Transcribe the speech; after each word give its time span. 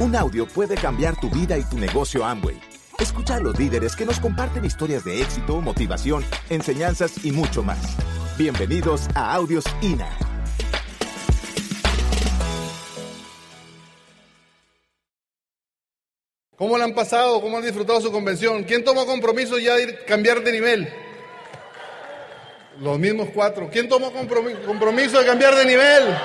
Un 0.00 0.14
audio 0.14 0.46
puede 0.46 0.76
cambiar 0.76 1.18
tu 1.18 1.28
vida 1.28 1.58
y 1.58 1.64
tu 1.64 1.76
negocio 1.76 2.24
Amway. 2.24 2.56
Escucha 3.00 3.34
a 3.34 3.40
los 3.40 3.58
líderes 3.58 3.96
que 3.96 4.06
nos 4.06 4.20
comparten 4.20 4.64
historias 4.64 5.04
de 5.04 5.20
éxito, 5.20 5.60
motivación, 5.60 6.24
enseñanzas 6.50 7.24
y 7.24 7.32
mucho 7.32 7.64
más. 7.64 7.96
Bienvenidos 8.38 9.08
a 9.16 9.34
Audios 9.34 9.64
INA. 9.82 10.08
¿Cómo 16.56 16.78
le 16.78 16.84
han 16.84 16.94
pasado? 16.94 17.40
¿Cómo 17.40 17.56
han 17.56 17.64
disfrutado 17.64 18.00
su 18.00 18.12
convención? 18.12 18.62
¿Quién 18.62 18.84
tomó 18.84 19.04
compromiso 19.04 19.58
ya 19.58 19.74
de 19.74 20.04
cambiar 20.04 20.44
de 20.44 20.52
nivel? 20.52 20.92
Los 22.78 23.00
mismos 23.00 23.30
cuatro. 23.34 23.68
¿Quién 23.68 23.88
tomó 23.88 24.12
compromiso 24.12 25.18
de 25.18 25.26
cambiar 25.26 25.56
de 25.56 25.64
nivel? 25.64 26.16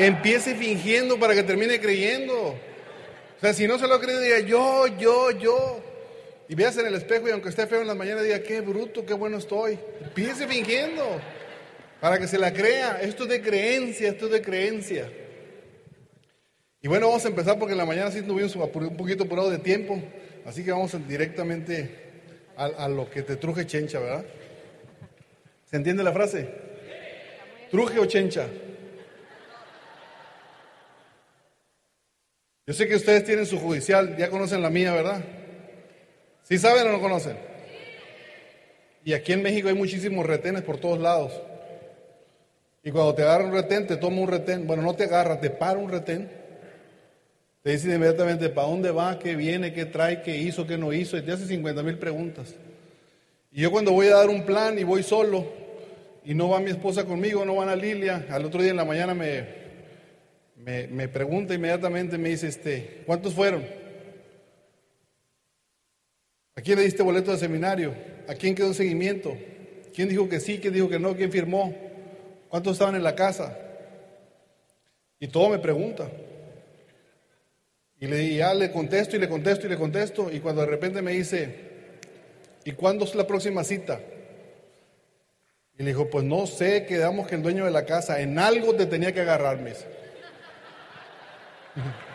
Empiece 0.00 0.54
fingiendo 0.54 1.18
para 1.18 1.34
que 1.34 1.42
termine 1.42 1.78
creyendo. 1.78 2.34
O 2.34 3.40
sea, 3.40 3.52
si 3.52 3.68
no 3.68 3.78
se 3.78 3.86
lo 3.86 4.00
cree, 4.00 4.18
diga 4.18 4.40
yo, 4.40 4.86
yo, 4.98 5.30
yo. 5.32 5.82
Y 6.48 6.54
veas 6.54 6.78
en 6.78 6.86
el 6.86 6.94
espejo 6.94 7.28
y 7.28 7.32
aunque 7.32 7.50
esté 7.50 7.66
feo 7.66 7.82
en 7.82 7.86
las 7.86 7.96
mañanas, 7.96 8.24
diga 8.24 8.42
qué 8.42 8.62
bruto, 8.62 9.04
qué 9.04 9.12
bueno 9.12 9.36
estoy. 9.36 9.78
Empiece 10.00 10.48
fingiendo 10.48 11.04
para 12.00 12.18
que 12.18 12.26
se 12.26 12.38
la 12.38 12.50
crea. 12.50 12.98
Esto 13.02 13.24
es 13.24 13.28
de 13.28 13.42
creencia, 13.42 14.08
esto 14.08 14.24
es 14.24 14.32
de 14.32 14.40
creencia. 14.40 15.12
Y 16.80 16.88
bueno, 16.88 17.08
vamos 17.08 17.26
a 17.26 17.28
empezar 17.28 17.58
porque 17.58 17.72
en 17.72 17.78
la 17.78 17.84
mañana 17.84 18.10
sí 18.10 18.20
estuvimos 18.20 18.56
un 18.56 18.96
poquito 18.96 19.24
apurado 19.24 19.50
de 19.50 19.58
tiempo. 19.58 20.02
Así 20.46 20.64
que 20.64 20.72
vamos 20.72 20.96
directamente 21.06 21.90
a, 22.56 22.64
a 22.64 22.88
lo 22.88 23.10
que 23.10 23.22
te 23.22 23.36
truje 23.36 23.66
chencha, 23.66 24.00
¿verdad? 24.00 24.24
¿Se 25.66 25.76
entiende 25.76 26.02
la 26.02 26.12
frase? 26.12 26.48
¿Truje 27.70 27.98
o 27.98 28.06
chencha? 28.06 28.48
Yo 32.70 32.74
sé 32.74 32.86
que 32.86 32.94
ustedes 32.94 33.24
tienen 33.24 33.46
su 33.46 33.58
judicial, 33.58 34.16
ya 34.16 34.30
conocen 34.30 34.62
la 34.62 34.70
mía, 34.70 34.92
¿verdad? 34.92 35.24
¿Sí 36.44 36.56
saben 36.56 36.86
o 36.86 36.92
no 36.92 37.00
conocen? 37.00 37.36
Y 39.04 39.12
aquí 39.12 39.32
en 39.32 39.42
México 39.42 39.66
hay 39.66 39.74
muchísimos 39.74 40.24
retenes 40.24 40.62
por 40.62 40.78
todos 40.78 41.00
lados. 41.00 41.32
Y 42.84 42.92
cuando 42.92 43.12
te 43.12 43.22
agarra 43.22 43.44
un 43.44 43.52
retén, 43.52 43.88
te 43.88 43.96
toma 43.96 44.20
un 44.20 44.28
retén. 44.28 44.68
Bueno, 44.68 44.84
no 44.84 44.94
te 44.94 45.02
agarra, 45.02 45.40
te 45.40 45.50
para 45.50 45.80
un 45.80 45.90
retén. 45.90 46.30
Te 47.64 47.70
dice 47.72 47.92
inmediatamente 47.92 48.48
para 48.50 48.68
dónde 48.68 48.92
va, 48.92 49.18
qué 49.18 49.34
viene, 49.34 49.72
qué 49.72 49.86
trae, 49.86 50.22
qué 50.22 50.36
hizo, 50.36 50.64
qué 50.64 50.78
no 50.78 50.92
hizo. 50.92 51.16
Y 51.16 51.22
te 51.22 51.32
hace 51.32 51.46
50 51.46 51.82
mil 51.82 51.98
preguntas. 51.98 52.54
Y 53.50 53.62
yo 53.62 53.72
cuando 53.72 53.90
voy 53.90 54.06
a 54.06 54.14
dar 54.14 54.28
un 54.28 54.46
plan 54.46 54.78
y 54.78 54.84
voy 54.84 55.02
solo, 55.02 55.44
y 56.24 56.34
no 56.34 56.50
va 56.50 56.60
mi 56.60 56.70
esposa 56.70 57.04
conmigo, 57.04 57.44
no 57.44 57.56
van 57.56 57.68
a 57.68 57.74
Lilia, 57.74 58.26
al 58.30 58.44
otro 58.44 58.62
día 58.62 58.70
en 58.70 58.76
la 58.76 58.84
mañana 58.84 59.12
me, 59.12 59.59
me, 60.64 61.08
pregunta 61.08 61.54
inmediatamente, 61.54 62.18
me 62.18 62.28
dice, 62.28 62.48
este, 62.48 63.02
¿cuántos 63.06 63.34
fueron? 63.34 63.64
¿A 66.54 66.60
quién 66.60 66.78
le 66.78 66.84
diste 66.84 67.02
boleto 67.02 67.32
de 67.32 67.38
seminario? 67.38 67.94
¿A 68.28 68.34
quién 68.34 68.54
quedó 68.54 68.68
en 68.68 68.74
seguimiento? 68.74 69.36
¿Quién 69.94 70.08
dijo 70.08 70.28
que 70.28 70.40
sí? 70.40 70.58
¿Quién 70.58 70.74
dijo 70.74 70.88
que 70.88 70.98
no? 70.98 71.16
¿Quién 71.16 71.32
firmó? 71.32 71.74
¿Cuántos 72.48 72.74
estaban 72.74 72.94
en 72.94 73.02
la 73.02 73.14
casa? 73.14 73.56
Y 75.18 75.28
todo 75.28 75.48
me 75.48 75.58
pregunta. 75.58 76.10
Y 77.98 78.06
le, 78.06 78.34
ya 78.34 78.52
le 78.54 78.70
contesto 78.70 79.16
y 79.16 79.18
le 79.18 79.28
contesto 79.28 79.66
y 79.66 79.70
le 79.70 79.76
contesto. 79.76 80.30
Y 80.30 80.40
cuando 80.40 80.62
de 80.62 80.68
repente 80.68 81.02
me 81.02 81.12
dice, 81.12 81.54
¿y 82.64 82.72
cuándo 82.72 83.04
es 83.04 83.14
la 83.14 83.26
próxima 83.26 83.64
cita? 83.64 84.00
Y 85.78 85.82
le 85.82 85.90
dijo, 85.90 86.10
pues 86.10 86.24
no 86.24 86.46
sé, 86.46 86.84
quedamos 86.84 87.26
que 87.26 87.36
el 87.36 87.42
dueño 87.42 87.64
de 87.64 87.70
la 87.70 87.86
casa 87.86 88.20
en 88.20 88.38
algo 88.38 88.74
te 88.74 88.86
tenía 88.86 89.14
que 89.14 89.20
agarrarme. 89.20 89.72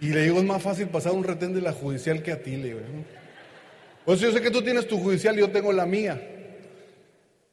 Y 0.00 0.10
le 0.10 0.22
digo, 0.22 0.38
es 0.38 0.44
más 0.44 0.62
fácil 0.62 0.88
pasar 0.88 1.12
un 1.12 1.24
retén 1.24 1.52
de 1.52 1.60
la 1.60 1.72
judicial 1.72 2.22
que 2.22 2.30
a 2.30 2.40
ti, 2.40 2.56
le 2.56 2.68
digo. 2.68 2.80
Pues 4.04 4.20
yo 4.20 4.30
sé 4.30 4.40
que 4.40 4.50
tú 4.50 4.62
tienes 4.62 4.86
tu 4.86 4.98
judicial 4.98 5.36
y 5.36 5.40
yo 5.40 5.50
tengo 5.50 5.72
la 5.72 5.86
mía. 5.86 6.20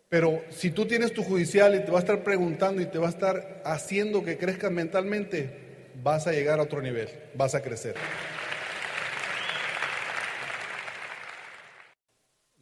Pero 0.10 0.44
si 0.50 0.70
tú 0.70 0.86
tienes 0.86 1.12
tu 1.12 1.24
judicial 1.24 1.76
y 1.76 1.84
te 1.84 1.92
va 1.92 1.98
a 1.98 2.02
estar 2.02 2.24
preguntando 2.24 2.82
y 2.82 2.86
te 2.86 3.00
va 3.00 3.08
a 3.08 3.10
estar 3.10 3.64
haciendo 3.66 4.24
que 4.24 4.38
crezcas 4.38 4.72
mentalmente, 4.72 5.92
vas 6.04 6.28
a 6.28 6.32
llegar 6.32 6.60
a 6.60 6.64
otro 6.64 6.82
nivel, 6.82 7.10
vas 7.34 7.56
a 7.56 7.64
crecer. 7.64 7.96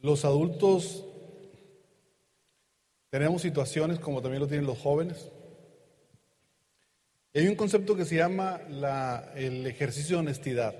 Los 0.00 0.24
adultos 0.24 1.04
tenemos 3.10 3.42
situaciones 3.42 3.98
como 3.98 4.22
también 4.22 4.40
lo 4.40 4.48
tienen 4.48 4.66
los 4.66 4.78
jóvenes 4.78 5.30
hay 7.40 7.48
un 7.48 7.56
concepto 7.56 7.96
que 7.96 8.04
se 8.04 8.16
llama 8.16 8.60
el 9.34 9.66
ejercicio 9.66 10.16
de 10.16 10.20
honestidad. 10.20 10.74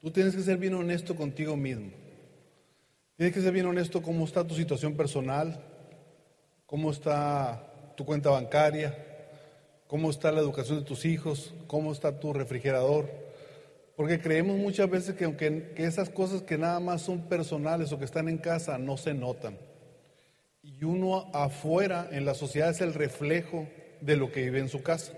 Tú 0.00 0.10
tienes 0.10 0.34
que 0.34 0.42
ser 0.42 0.56
bien 0.56 0.72
honesto 0.74 1.14
contigo 1.14 1.56
mismo. 1.56 1.90
Tienes 3.16 3.34
que 3.34 3.42
ser 3.42 3.52
bien 3.52 3.66
honesto 3.66 4.00
cómo 4.00 4.24
está 4.24 4.46
tu 4.46 4.54
situación 4.54 4.96
personal, 4.96 5.62
cómo 6.64 6.90
está 6.90 7.92
tu 7.94 8.06
cuenta 8.06 8.30
bancaria, 8.30 8.96
cómo 9.86 10.08
está 10.08 10.32
la 10.32 10.40
educación 10.40 10.78
de 10.78 10.86
tus 10.86 11.04
hijos, 11.04 11.52
cómo 11.66 11.92
está 11.92 12.18
tu 12.18 12.32
refrigerador. 12.32 13.10
Porque 13.94 14.18
creemos 14.18 14.56
muchas 14.56 14.88
veces 14.88 15.14
que 15.14 15.26
aunque 15.26 15.74
que 15.76 15.84
esas 15.84 16.08
cosas 16.08 16.40
que 16.40 16.56
nada 16.56 16.80
más 16.80 17.02
son 17.02 17.28
personales 17.28 17.92
o 17.92 17.98
que 17.98 18.06
están 18.06 18.30
en 18.30 18.38
casa 18.38 18.78
no 18.78 18.96
se 18.96 19.12
notan. 19.12 19.58
Y 20.62 20.84
uno 20.84 21.30
afuera 21.34 22.08
en 22.10 22.24
la 22.24 22.32
sociedad 22.32 22.70
es 22.70 22.80
el 22.80 22.94
reflejo 22.94 23.68
de 24.00 24.16
lo 24.16 24.32
que 24.32 24.44
vive 24.44 24.60
en 24.60 24.70
su 24.70 24.82
casa. 24.82 25.12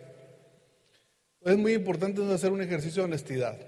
Es 1.44 1.58
muy 1.58 1.72
importante 1.72 2.22
hacer 2.32 2.53
un 2.53 2.62
ejercicio 2.62 3.03
de 3.03 3.06
honestidad. 3.06 3.58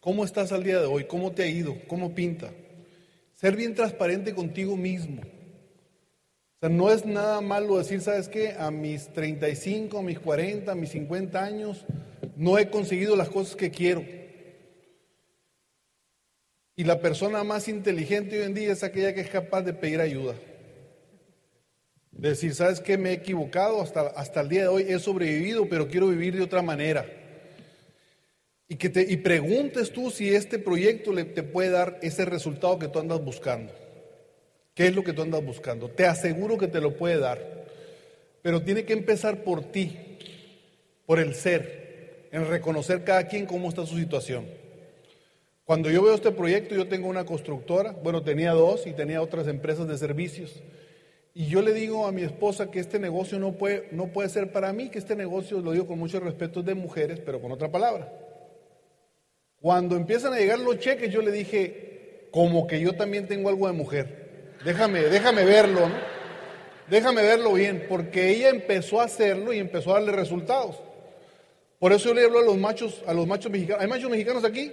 ¿Cómo 0.00 0.24
estás 0.24 0.50
al 0.50 0.64
día 0.64 0.80
de 0.80 0.86
hoy? 0.86 1.04
¿Cómo 1.04 1.30
te 1.30 1.44
ha 1.44 1.46
ido? 1.46 1.76
¿Cómo 1.86 2.14
pinta? 2.14 2.50
Ser 3.36 3.54
bien 3.54 3.74
transparente 3.74 4.34
contigo 4.34 4.76
mismo. 4.76 5.22
O 5.22 6.58
sea, 6.60 6.68
no 6.68 6.90
es 6.90 7.06
nada 7.06 7.40
malo 7.40 7.78
decir, 7.78 8.00
¿sabes 8.00 8.28
qué? 8.28 8.54
A 8.58 8.70
mis 8.70 9.12
35, 9.12 9.98
a 9.98 10.02
mis 10.02 10.18
40, 10.18 10.72
a 10.72 10.74
mis 10.74 10.90
50 10.90 11.42
años, 11.42 11.86
no 12.36 12.58
he 12.58 12.68
conseguido 12.70 13.14
las 13.14 13.28
cosas 13.28 13.54
que 13.54 13.70
quiero. 13.70 14.04
Y 16.74 16.84
la 16.84 17.00
persona 17.00 17.44
más 17.44 17.68
inteligente 17.68 18.38
hoy 18.38 18.46
en 18.46 18.54
día 18.54 18.72
es 18.72 18.82
aquella 18.82 19.14
que 19.14 19.20
es 19.20 19.30
capaz 19.30 19.62
de 19.62 19.74
pedir 19.74 20.00
ayuda. 20.00 20.34
Decir, 22.12 22.54
¿sabes 22.54 22.80
qué? 22.80 22.98
Me 22.98 23.10
he 23.10 23.14
equivocado, 23.14 23.80
hasta, 23.80 24.08
hasta 24.08 24.40
el 24.40 24.48
día 24.48 24.62
de 24.62 24.68
hoy 24.68 24.86
he 24.88 24.98
sobrevivido, 24.98 25.68
pero 25.68 25.88
quiero 25.88 26.08
vivir 26.08 26.36
de 26.36 26.42
otra 26.42 26.62
manera. 26.62 27.06
Y, 28.68 28.76
que 28.76 28.88
te, 28.88 29.02
y 29.02 29.16
preguntes 29.16 29.92
tú 29.92 30.10
si 30.10 30.32
este 30.34 30.58
proyecto 30.58 31.12
le, 31.12 31.24
te 31.24 31.42
puede 31.42 31.70
dar 31.70 31.98
ese 32.02 32.24
resultado 32.24 32.78
que 32.78 32.88
tú 32.88 32.98
andas 32.98 33.22
buscando. 33.24 33.72
¿Qué 34.74 34.86
es 34.86 34.94
lo 34.94 35.02
que 35.02 35.12
tú 35.12 35.22
andas 35.22 35.44
buscando? 35.44 35.88
Te 35.88 36.06
aseguro 36.06 36.56
que 36.56 36.68
te 36.68 36.80
lo 36.80 36.96
puede 36.96 37.18
dar. 37.18 37.66
Pero 38.42 38.62
tiene 38.62 38.84
que 38.84 38.92
empezar 38.92 39.42
por 39.42 39.64
ti, 39.72 39.96
por 41.06 41.18
el 41.18 41.34
ser, 41.34 42.28
en 42.32 42.46
reconocer 42.48 43.04
cada 43.04 43.26
quien 43.26 43.46
cómo 43.46 43.68
está 43.68 43.84
su 43.84 43.98
situación. 43.98 44.46
Cuando 45.64 45.90
yo 45.90 46.02
veo 46.02 46.14
este 46.14 46.32
proyecto, 46.32 46.74
yo 46.74 46.88
tengo 46.88 47.08
una 47.08 47.24
constructora, 47.24 47.92
bueno, 47.92 48.22
tenía 48.22 48.52
dos 48.52 48.86
y 48.86 48.92
tenía 48.92 49.22
otras 49.22 49.46
empresas 49.46 49.86
de 49.86 49.98
servicios. 49.98 50.62
Y 51.32 51.46
yo 51.46 51.62
le 51.62 51.72
digo 51.72 52.06
a 52.06 52.12
mi 52.12 52.22
esposa 52.22 52.70
que 52.70 52.80
este 52.80 52.98
negocio 52.98 53.38
no 53.38 53.52
puede, 53.52 53.88
no 53.92 54.08
puede 54.08 54.28
ser 54.28 54.50
para 54.50 54.72
mí, 54.72 54.88
que 54.88 54.98
este 54.98 55.14
negocio, 55.14 55.60
lo 55.60 55.72
digo 55.72 55.86
con 55.86 55.98
mucho 55.98 56.18
respeto, 56.18 56.60
es 56.60 56.66
de 56.66 56.74
mujeres, 56.74 57.20
pero 57.24 57.40
con 57.40 57.52
otra 57.52 57.70
palabra. 57.70 58.12
Cuando 59.60 59.96
empiezan 59.96 60.32
a 60.32 60.38
llegar 60.38 60.58
los 60.58 60.78
cheques, 60.78 61.12
yo 61.12 61.22
le 61.22 61.30
dije, 61.30 62.28
como 62.32 62.66
que 62.66 62.80
yo 62.80 62.94
también 62.94 63.28
tengo 63.28 63.48
algo 63.48 63.66
de 63.66 63.72
mujer. 63.74 64.56
Déjame, 64.64 65.02
déjame 65.02 65.44
verlo, 65.44 65.88
¿no? 65.88 65.94
Déjame 66.88 67.22
verlo 67.22 67.52
bien, 67.52 67.86
porque 67.88 68.30
ella 68.30 68.48
empezó 68.48 69.00
a 69.00 69.04
hacerlo 69.04 69.52
y 69.52 69.58
empezó 69.58 69.92
a 69.92 70.00
darle 70.00 70.12
resultados. 70.12 70.76
Por 71.78 71.92
eso 71.92 72.08
yo 72.08 72.14
le 72.14 72.24
hablo 72.24 72.40
a 72.40 72.42
los 72.42 72.58
machos, 72.58 73.04
a 73.06 73.14
los 73.14 73.28
machos 73.28 73.52
mexicanos. 73.52 73.82
¿Hay 73.82 73.88
machos 73.88 74.10
mexicanos 74.10 74.44
aquí? 74.44 74.72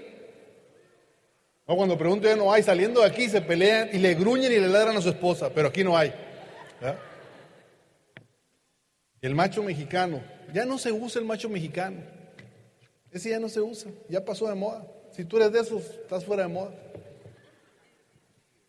Cuando 1.65 1.98
pregunto 1.98 2.27
ya 2.27 2.36
no 2.36 2.51
hay, 2.51 2.63
saliendo 2.63 3.01
de 3.01 3.07
aquí 3.07 3.30
se 3.30 3.42
pelean 3.42 3.89
y 3.92 3.98
le 3.98 4.15
gruñen 4.15 4.51
y 4.51 4.56
le 4.57 4.68
ladran 4.68 4.95
a 4.98 5.01
su 5.01 5.09
esposa, 5.09 5.51
pero 5.54 5.68
aquí 5.68 5.83
no 5.83 5.98
hay. 5.98 6.13
El 9.21 9.35
macho 9.35 9.63
mexicano, 9.63 10.21
ya 10.53 10.65
no 10.65 10.77
se 10.77 10.91
usa 10.91 11.19
el 11.19 11.27
macho 11.27 11.50
mexicano. 11.50 11.97
Ese 13.12 13.29
ya 13.29 13.39
no 13.39 13.50
se 13.50 13.62
usa, 13.62 13.89
ya 14.09 14.24
pasó 14.24 14.47
de 14.47 14.56
moda. 14.56 14.85
Si 15.12 15.25
tú 15.25 15.38
eres 15.38 15.51
de 15.51 15.62
esos, 15.62 15.83
estás 15.83 16.24
fuera 16.24 16.44
de 16.44 16.50
moda. 16.50 16.71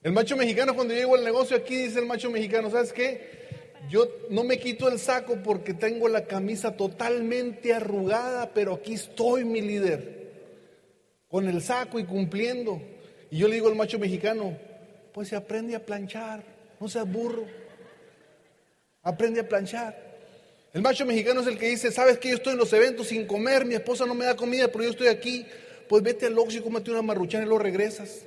El 0.02 0.12
macho 0.12 0.37
mexicano, 0.37 0.75
cuando 0.75 0.94
llego 0.94 1.16
al 1.16 1.25
negocio 1.25 1.56
aquí, 1.56 1.76
dice 1.76 1.99
el 1.99 2.06
macho 2.06 2.31
mexicano, 2.31 2.70
¿sabes 2.70 2.93
qué? 2.93 3.38
Yo 3.90 4.06
no 4.31 4.44
me 4.44 4.58
quito 4.58 4.88
el 4.88 4.99
saco 4.99 5.38
porque 5.43 5.75
tengo 5.75 6.08
la 6.08 6.25
camisa 6.26 6.76
totalmente 6.76 7.72
arrugada, 7.72 8.50
pero 8.54 8.75
aquí 8.75 8.94
estoy, 8.94 9.44
mi 9.44 9.61
líder, 9.61 10.32
con 11.28 11.49
el 11.49 11.62
saco 11.62 11.99
y 11.99 12.04
cumpliendo. 12.04 12.81
Y 13.31 13.38
yo 13.38 13.49
le 13.49 13.54
digo 13.54 13.69
al 13.69 13.76
macho 13.76 13.99
mexicano, 13.99 14.56
pues 15.12 15.28
se 15.28 15.37
aprende 15.37 15.75
a 15.75 15.84
planchar, 15.84 16.43
no 16.81 16.88
seas 16.88 17.11
burro. 17.11 17.44
Aprende 19.03 19.41
a 19.41 19.49
planchar. 19.49 20.09
El 20.73 20.83
macho 20.83 21.06
mexicano 21.06 21.41
es 21.41 21.47
el 21.47 21.59
que 21.59 21.69
dice, 21.69 21.91
sabes 21.91 22.19
que 22.19 22.29
yo 22.29 22.37
estoy 22.37 22.53
en 22.53 22.59
los 22.59 22.73
eventos 22.73 23.09
sin 23.09 23.27
comer, 23.27 23.65
mi 23.65 23.75
esposa 23.75 24.05
no 24.05 24.15
me 24.15 24.25
da 24.25 24.37
comida, 24.37 24.69
pero 24.69 24.85
yo 24.85 24.91
estoy 24.91 25.09
aquí. 25.09 25.47
Pues 25.89 26.03
vete 26.03 26.27
al 26.27 26.39
Oxxo 26.39 26.59
y 26.59 26.61
cómete 26.61 26.91
una 26.91 27.00
marruchana 27.00 27.45
y 27.45 27.47
luego 27.47 27.62
regresas. 27.62 28.27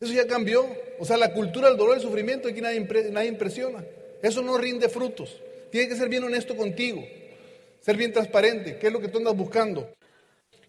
Eso 0.00 0.12
ya 0.12 0.26
cambió. 0.26 0.66
O 0.98 1.04
sea, 1.04 1.16
la 1.16 1.32
cultura 1.32 1.68
del 1.68 1.76
dolor 1.76 1.94
y 1.94 2.00
el 2.00 2.06
sufrimiento 2.06 2.48
aquí 2.48 2.60
nadie, 2.60 2.80
nadie 3.10 3.28
impresiona. 3.28 3.84
Eso 4.22 4.42
no 4.42 4.56
rinde 4.58 4.88
frutos. 4.88 5.40
Tiene 5.72 5.88
que 5.88 5.96
ser 5.96 6.08
bien 6.08 6.22
honesto 6.22 6.56
contigo, 6.56 7.04
ser 7.80 7.96
bien 7.96 8.12
transparente. 8.12 8.78
¿Qué 8.78 8.86
es 8.86 8.92
lo 8.92 9.00
que 9.00 9.08
tú 9.08 9.18
andas 9.18 9.36
buscando? 9.36 9.93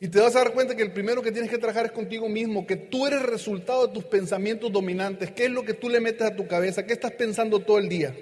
Y 0.05 0.07
te 0.07 0.19
vas 0.19 0.35
a 0.35 0.43
dar 0.43 0.53
cuenta 0.53 0.75
que 0.75 0.83
el 0.83 0.91
primero 0.91 1.23
que 1.23 1.31
tienes 1.31 1.49
que 1.49 1.57
trabajar 1.57 1.87
es 1.87 1.91
contigo 1.91 2.29
mismo, 2.29 2.67
que 2.67 2.75
tú 2.75 3.07
eres 3.07 3.21
el 3.21 3.25
resultado 3.25 3.87
de 3.87 3.93
tus 3.95 4.03
pensamientos 4.03 4.71
dominantes. 4.71 5.31
¿Qué 5.31 5.45
es 5.45 5.49
lo 5.49 5.65
que 5.65 5.73
tú 5.73 5.89
le 5.89 5.99
metes 5.99 6.21
a 6.27 6.35
tu 6.35 6.45
cabeza? 6.47 6.85
¿Qué 6.85 6.93
estás 6.93 7.13
pensando 7.13 7.59
todo 7.59 7.79
el 7.79 7.89
día? 7.89 8.15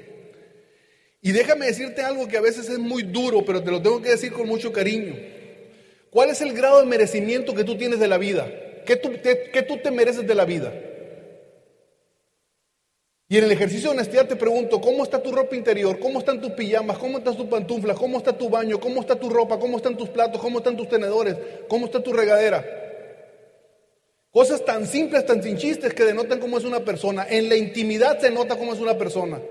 Y 1.21 1.33
déjame 1.33 1.65
decirte 1.65 2.01
algo 2.01 2.25
que 2.29 2.37
a 2.37 2.41
veces 2.41 2.69
es 2.69 2.79
muy 2.79 3.03
duro, 3.03 3.43
pero 3.43 3.61
te 3.61 3.69
lo 3.69 3.81
tengo 3.81 4.01
que 4.01 4.11
decir 4.11 4.31
con 4.31 4.47
mucho 4.47 4.71
cariño. 4.71 5.13
¿Cuál 6.09 6.29
es 6.29 6.39
el 6.39 6.53
grado 6.53 6.79
de 6.79 6.85
merecimiento 6.85 7.53
que 7.53 7.65
tú 7.65 7.75
tienes 7.77 7.99
de 7.99 8.07
la 8.07 8.17
vida? 8.17 8.49
¿Qué 8.85 8.95
tú, 8.95 9.11
tú 9.67 9.77
te 9.83 9.91
mereces 9.91 10.25
de 10.25 10.35
la 10.35 10.45
vida? 10.45 10.71
Y 13.33 13.37
en 13.39 13.45
el 13.45 13.51
ejercicio 13.51 13.89
de 13.89 13.95
honestidad 13.95 14.27
te 14.27 14.35
pregunto, 14.35 14.79
¿cómo 14.79 15.01
está 15.03 15.19
tu 15.19 15.31
ropa 15.31 15.55
interior? 15.55 15.97
¿Cómo 15.97 16.19
están 16.19 16.39
tus 16.39 16.51
pijamas? 16.51 16.99
¿Cómo 16.99 17.17
están 17.17 17.35
tus 17.35 17.47
pantuflas? 17.47 17.97
¿Cómo 17.97 18.19
está 18.19 18.37
tu 18.37 18.47
baño? 18.47 18.79
¿Cómo 18.79 19.01
está 19.01 19.15
tu 19.15 19.27
ropa? 19.27 19.57
¿Cómo 19.57 19.77
están 19.77 19.97
tus 19.97 20.07
platos? 20.09 20.39
¿Cómo 20.39 20.59
están 20.59 20.77
tus 20.77 20.87
tenedores? 20.87 21.35
¿Cómo 21.67 21.87
está 21.87 21.99
tu 22.03 22.13
regadera? 22.13 22.63
Cosas 24.29 24.63
tan 24.63 24.85
simples, 24.85 25.25
tan 25.25 25.41
sin 25.41 25.57
chistes 25.57 25.95
que 25.95 26.03
denotan 26.03 26.39
cómo 26.39 26.59
es 26.59 26.63
una 26.63 26.81
persona. 26.81 27.25
En 27.27 27.49
la 27.49 27.55
intimidad 27.55 28.19
se 28.19 28.29
nota 28.29 28.55
cómo 28.55 28.71
es 28.71 28.79
una 28.79 28.99
persona. 28.99 29.41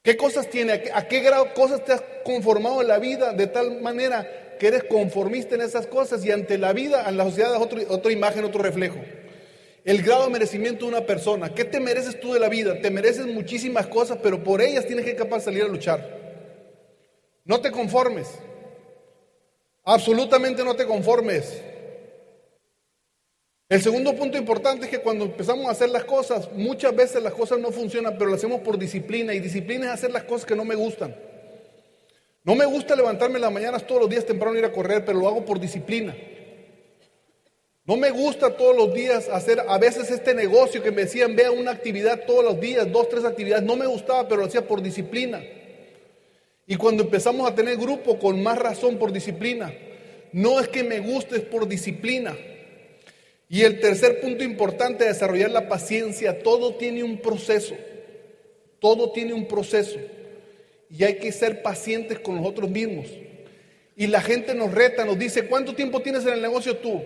¿Qué 0.00 0.16
cosas 0.16 0.48
tiene? 0.48 0.84
¿A 0.94 1.08
qué, 1.08 1.18
grado 1.22 1.52
cosas 1.52 1.84
te 1.84 1.94
has 1.94 2.02
conformado 2.22 2.80
en 2.80 2.86
la 2.86 3.00
vida 3.00 3.32
de 3.32 3.48
tal 3.48 3.80
manera 3.80 4.56
que 4.60 4.68
eres 4.68 4.84
conformista 4.84 5.56
en 5.56 5.62
esas 5.62 5.88
cosas 5.88 6.24
y 6.24 6.30
ante 6.30 6.58
la 6.58 6.72
vida, 6.74 7.08
en 7.08 7.16
la 7.16 7.24
sociedad, 7.24 7.56
es 7.56 7.86
otra 7.88 8.12
imagen, 8.12 8.44
otro 8.44 8.62
reflejo? 8.62 9.00
El 9.84 10.02
grado 10.02 10.24
de 10.24 10.30
merecimiento 10.30 10.84
de 10.84 10.92
una 10.92 11.06
persona. 11.06 11.54
¿Qué 11.54 11.64
te 11.64 11.80
mereces 11.80 12.20
tú 12.20 12.32
de 12.32 12.40
la 12.40 12.48
vida? 12.48 12.80
Te 12.80 12.90
mereces 12.90 13.26
muchísimas 13.26 13.86
cosas, 13.86 14.18
pero 14.22 14.42
por 14.42 14.60
ellas 14.60 14.86
tienes 14.86 15.04
que 15.04 15.16
capaz 15.16 15.40
salir 15.40 15.62
a 15.62 15.68
luchar. 15.68 16.18
No 17.44 17.60
te 17.60 17.70
conformes. 17.70 18.28
Absolutamente 19.84 20.64
no 20.64 20.76
te 20.76 20.86
conformes. 20.86 21.62
El 23.68 23.80
segundo 23.80 24.14
punto 24.14 24.36
importante 24.36 24.84
es 24.84 24.90
que 24.90 24.98
cuando 24.98 25.24
empezamos 25.24 25.66
a 25.66 25.70
hacer 25.70 25.90
las 25.90 26.04
cosas, 26.04 26.50
muchas 26.52 26.94
veces 26.94 27.22
las 27.22 27.32
cosas 27.32 27.58
no 27.60 27.70
funcionan, 27.70 28.14
pero 28.18 28.28
lo 28.28 28.36
hacemos 28.36 28.60
por 28.60 28.76
disciplina. 28.76 29.32
Y 29.32 29.40
disciplina 29.40 29.86
es 29.86 29.92
hacer 29.92 30.10
las 30.10 30.24
cosas 30.24 30.44
que 30.44 30.56
no 30.56 30.64
me 30.64 30.74
gustan. 30.74 31.14
No 32.42 32.54
me 32.54 32.66
gusta 32.66 32.96
levantarme 32.96 33.36
en 33.36 33.42
las 33.42 33.52
mañanas 33.52 33.86
todos 33.86 34.02
los 34.02 34.10
días 34.10 34.26
temprano 34.26 34.58
ir 34.58 34.64
a 34.64 34.72
correr, 34.72 35.04
pero 35.04 35.18
lo 35.18 35.28
hago 35.28 35.44
por 35.44 35.60
disciplina. 35.60 36.16
No 37.86 37.96
me 37.96 38.10
gusta 38.10 38.56
todos 38.56 38.76
los 38.76 38.94
días 38.94 39.28
hacer 39.28 39.60
a 39.66 39.78
veces 39.78 40.10
este 40.10 40.34
negocio 40.34 40.82
que 40.82 40.90
me 40.90 41.02
decían, 41.02 41.34
vea 41.34 41.50
una 41.50 41.70
actividad 41.70 42.24
todos 42.26 42.44
los 42.44 42.60
días, 42.60 42.90
dos, 42.90 43.08
tres 43.08 43.24
actividades. 43.24 43.64
No 43.64 43.76
me 43.76 43.86
gustaba, 43.86 44.28
pero 44.28 44.42
lo 44.42 44.46
hacía 44.46 44.66
por 44.66 44.82
disciplina. 44.82 45.42
Y 46.66 46.76
cuando 46.76 47.02
empezamos 47.02 47.50
a 47.50 47.54
tener 47.54 47.76
grupo, 47.76 48.18
con 48.18 48.42
más 48.42 48.58
razón 48.58 48.98
por 48.98 49.12
disciplina. 49.12 49.74
No 50.32 50.60
es 50.60 50.68
que 50.68 50.84
me 50.84 51.00
guste, 51.00 51.36
es 51.36 51.42
por 51.42 51.66
disciplina. 51.66 52.36
Y 53.48 53.62
el 53.62 53.80
tercer 53.80 54.20
punto 54.20 54.44
importante 54.44 55.02
de 55.02 55.10
desarrollar 55.10 55.50
la 55.50 55.68
paciencia, 55.68 56.42
todo 56.42 56.76
tiene 56.76 57.02
un 57.02 57.18
proceso, 57.18 57.74
todo 58.78 59.10
tiene 59.10 59.32
un 59.32 59.48
proceso. 59.48 59.98
Y 60.88 61.02
hay 61.02 61.16
que 61.16 61.32
ser 61.32 61.62
pacientes 61.62 62.20
con 62.20 62.36
nosotros 62.36 62.70
mismos. 62.70 63.06
Y 63.96 64.06
la 64.06 64.20
gente 64.20 64.54
nos 64.54 64.72
reta, 64.72 65.04
nos 65.04 65.18
dice, 65.18 65.46
¿cuánto 65.46 65.74
tiempo 65.74 66.00
tienes 66.00 66.24
en 66.24 66.34
el 66.34 66.42
negocio 66.42 66.76
tú? 66.76 67.02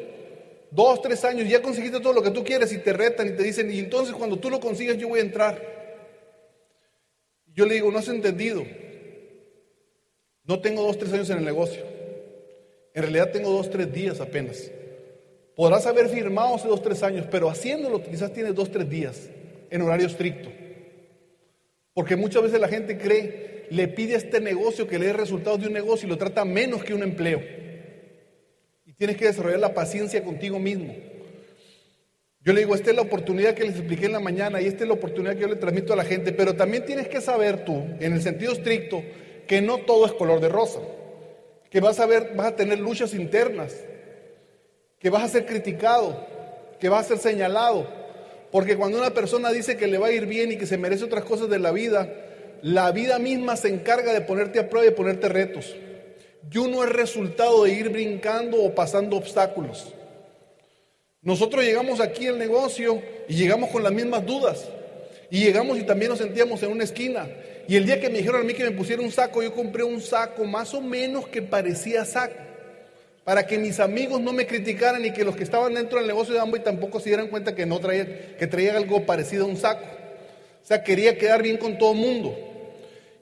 Dos, 0.75 1.01
tres 1.01 1.25
años, 1.25 1.49
ya 1.49 1.63
conseguiste 1.63 2.01
todo 2.01 2.13
lo 2.13 2.21
que 2.21 2.33
tú 2.33 2.43
quieres 2.43 2.73
y 2.73 2.79
te 2.79 2.93
retan 2.93 3.29
y 3.29 3.37
te 3.37 3.45
dicen, 3.45 3.71
y 3.71 3.79
entonces 3.79 4.13
cuando 4.13 4.41
tú 4.41 4.51
lo 4.51 4.59
consigues 4.59 4.99
yo 4.99 5.09
voy 5.09 5.21
a 5.21 5.23
entrar. 5.23 5.63
Yo 7.55 7.65
le 7.65 7.75
digo, 7.75 7.93
no 7.93 7.99
has 8.01 8.09
entendido. 8.09 8.67
No 10.43 10.61
tengo 10.61 10.83
dos, 10.83 10.99
tres 10.99 11.13
años 11.13 11.31
en 11.31 11.39
el 11.39 11.45
negocio. 11.45 11.81
En 12.93 13.03
realidad 13.03 13.31
tengo 13.31 13.51
dos, 13.51 13.71
tres 13.71 13.93
días 13.93 14.21
apenas. 14.21 14.69
Podrás 15.55 15.87
haber 15.87 16.09
firmado 16.09 16.57
hace 16.57 16.67
dos, 16.67 16.83
tres 16.83 17.05
años, 17.05 17.25
pero 17.31 17.49
haciéndolo 17.49 18.03
quizás 18.03 18.33
tienes 18.33 18.57
dos, 18.57 18.73
tres 18.73 18.91
días 18.91 19.29
en 19.71 19.81
horario 19.81 20.09
estricto. 20.09 20.51
Porque 21.93 22.17
muchas 22.17 22.43
veces 22.43 22.59
la 22.59 22.67
gente 22.67 22.99
cree, 22.99 23.69
le 23.71 23.87
pide 23.87 24.15
a 24.15 24.19
este 24.19 24.41
negocio 24.41 24.89
que 24.89 24.99
le 24.99 25.07
dé 25.07 25.13
resultados 25.13 25.61
de 25.61 25.69
un 25.69 25.73
negocio 25.73 26.09
y 26.09 26.11
lo 26.11 26.19
trata 26.19 26.45
menos 26.45 26.83
que 26.83 26.95
un 26.95 27.05
empleo. 27.05 27.41
Tienes 28.97 29.17
que 29.17 29.27
desarrollar 29.27 29.61
la 29.61 29.75
paciencia 29.75 30.23
contigo 30.23 30.59
mismo. 30.59 30.95
Yo 32.41 32.53
le 32.53 32.61
digo, 32.61 32.75
esta 32.75 32.91
es 32.91 32.97
la 32.97 33.03
oportunidad 33.03 33.55
que 33.55 33.65
les 33.65 33.77
expliqué 33.77 34.07
en 34.07 34.13
la 34.13 34.21
mañana 34.21 34.61
y 34.61 34.67
esta 34.67 34.85
es 34.85 34.89
la 34.89 34.95
oportunidad 34.95 35.35
que 35.35 35.41
yo 35.41 35.49
le 35.49 35.57
transmito 35.57 35.95
a 35.95 35.97
la 35.97 36.05
gente, 36.05 36.31
pero 36.33 36.55
también 36.55 36.85
tienes 36.85 37.09
que 37.09 37.23
saber 37.23 37.65
tú, 37.65 37.75
en 38.01 38.13
el 38.13 38.23
sentido 38.23 38.53
estricto, 38.53 39.03
que 39.47 39.63
no 39.63 39.79
todo 39.79 40.05
es 40.05 40.13
color 40.13 40.41
de 40.41 40.51
rosa, 40.51 40.81
que 41.71 41.81
vas 41.81 41.99
a 42.01 42.07
ver, 42.07 42.33
vas 42.37 42.49
a 42.49 42.57
tener 42.57 42.81
luchas 42.81 43.15
internas, 43.15 43.75
que 44.99 45.09
vas 45.09 45.23
a 45.23 45.29
ser 45.29 45.47
criticado, 45.47 46.27
que 46.79 46.91
vas 46.91 47.07
a 47.07 47.09
ser 47.09 47.19
señalado. 47.19 47.89
Porque 48.51 48.77
cuando 48.77 48.99
una 48.99 49.11
persona 49.11 49.51
dice 49.51 49.77
que 49.77 49.87
le 49.87 49.99
va 49.99 50.09
a 50.09 50.13
ir 50.13 50.27
bien 50.27 50.53
y 50.53 50.57
que 50.57 50.67
se 50.67 50.79
merece 50.79 51.05
otras 51.05 51.25
cosas 51.25 51.49
de 51.49 51.59
la 51.59 51.73
vida, 51.73 52.13
la 52.61 52.93
vida 52.93 53.19
misma 53.19 53.57
se 53.57 53.69
encarga 53.69 54.13
de 54.13 54.21
ponerte 54.21 54.59
a 54.59 54.69
prueba 54.69 54.87
y 54.87 54.95
ponerte 54.95 55.29
retos. 55.29 55.75
Y 56.51 56.59
uno 56.59 56.85
es 56.85 56.91
resultado 56.91 57.65
de 57.65 57.73
ir 57.73 57.89
brincando 57.89 58.63
o 58.63 58.75
pasando 58.75 59.17
obstáculos. 59.17 59.93
Nosotros 61.23 61.65
llegamos 61.65 62.01
aquí 62.01 62.27
al 62.27 62.39
negocio 62.39 63.03
y 63.29 63.35
llegamos 63.35 63.71
con 63.71 63.83
las 63.83 63.93
mismas 63.93 64.25
dudas. 64.27 64.69
Y 65.31 65.41
llegamos 65.41 65.79
y 65.79 65.83
también 65.83 66.11
nos 66.11 66.19
sentíamos 66.19 66.63
en 66.63 66.71
una 66.71 66.85
esquina. 66.85 67.29
Y 67.67 67.77
el 67.77 67.87
día 67.87 68.01
que 68.01 68.11
me 68.11 68.19
dijeron 68.19 68.43
a 68.43 68.45
mí 68.45 68.53
que 68.53 68.65
me 68.65 68.73
pusiera 68.73 69.03
un 69.03 69.11
saco, 69.11 69.43
yo 69.43 69.55
compré 69.55 69.83
un 69.83 70.01
saco 70.01 70.45
más 70.45 70.75
o 70.75 70.81
menos 70.81 71.27
que 71.29 71.43
parecía 71.43 72.05
saco 72.05 72.35
para 73.25 73.47
que 73.47 73.57
mis 73.59 73.81
amigos 73.81 74.21
no 74.21 74.33
me 74.33 74.47
criticaran 74.47 75.05
y 75.05 75.13
que 75.13 75.25
los 75.25 75.35
que 75.35 75.45
estaban 75.45 75.75
dentro 75.75 75.99
del 75.99 76.07
negocio 76.07 76.35
de 76.35 76.41
Amway 76.41 76.63
tampoco 76.63 77.01
se 77.01 77.09
dieran 77.09 77.29
cuenta 77.29 77.55
que 77.55 77.65
no 77.65 77.81
traía, 77.81 78.37
que 78.37 78.47
traía 78.47 78.77
algo 78.77 79.07
parecido 79.07 79.47
a 79.47 79.49
un 79.49 79.57
saco. 79.57 79.87
O 80.63 80.67
sea, 80.67 80.85
quería 80.85 81.17
quedar 81.17 81.43
bien 81.43 81.57
con 81.57 81.79
todo 81.79 81.93
el 81.93 81.99
mundo. 81.99 82.54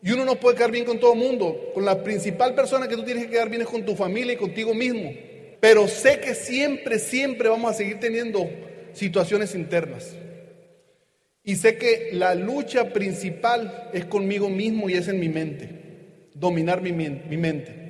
Y 0.03 0.11
uno 0.11 0.25
no 0.25 0.35
puede 0.35 0.57
quedar 0.57 0.73
bien 0.73 0.85
con 0.85 0.99
todo 0.99 1.13
el 1.13 1.19
mundo. 1.21 1.71
Con 1.73 1.85
la 1.85 2.03
principal 2.03 2.55
persona 2.55 2.89
que 2.89 2.97
tú 2.97 3.05
tienes 3.05 3.25
que 3.25 3.31
quedar 3.31 3.49
bien 3.49 3.63
es 3.63 3.69
con 3.69 3.85
tu 3.85 3.95
familia 3.95 4.33
y 4.33 4.37
contigo 4.37 4.75
mismo. 4.75 5.13
Pero 5.61 5.87
sé 5.87 6.19
que 6.19 6.35
siempre, 6.35 6.99
siempre 6.99 7.49
vamos 7.49 7.71
a 7.71 7.75
seguir 7.75 8.01
teniendo 8.01 8.51
situaciones 8.93 9.55
internas. 9.55 10.17
Y 11.45 11.55
sé 11.55 11.77
que 11.77 12.11
la 12.13 12.35
lucha 12.35 12.93
principal 12.93 13.91
es 13.93 14.05
conmigo 14.05 14.49
mismo 14.49 14.91
y 14.91 14.95
es 14.95 15.07
en 15.07 15.21
mi 15.21 15.29
mente. 15.29 15.71
Dominar 16.35 16.83
mi, 16.83 16.93
mi 16.93 17.37
mente. 17.37 17.83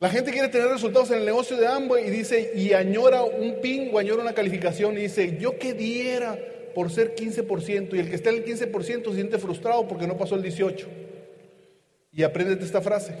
La 0.00 0.10
gente 0.10 0.32
quiere 0.32 0.48
tener 0.48 0.68
resultados 0.68 1.10
en 1.12 1.20
el 1.20 1.24
negocio 1.24 1.56
de 1.56 1.66
Amway 1.66 2.08
y 2.08 2.10
dice, 2.10 2.52
y 2.56 2.72
añora 2.72 3.22
un 3.22 3.60
pin 3.60 3.96
añora 3.96 4.20
una 4.20 4.34
calificación 4.34 4.98
y 4.98 5.02
dice, 5.02 5.38
yo 5.38 5.58
qué 5.58 5.74
diera 5.74 6.36
por 6.74 6.90
ser 6.90 7.14
15%. 7.14 7.94
Y 7.94 8.00
el 8.00 8.08
que 8.08 8.16
está 8.16 8.30
en 8.30 8.36
el 8.36 8.44
15% 8.44 9.04
se 9.04 9.14
siente 9.14 9.38
frustrado 9.38 9.86
porque 9.88 10.06
no 10.06 10.16
pasó 10.16 10.34
el 10.34 10.42
18%. 10.42 10.86
Y 12.12 12.22
apréndete 12.22 12.64
esta 12.64 12.82
frase. 12.82 13.14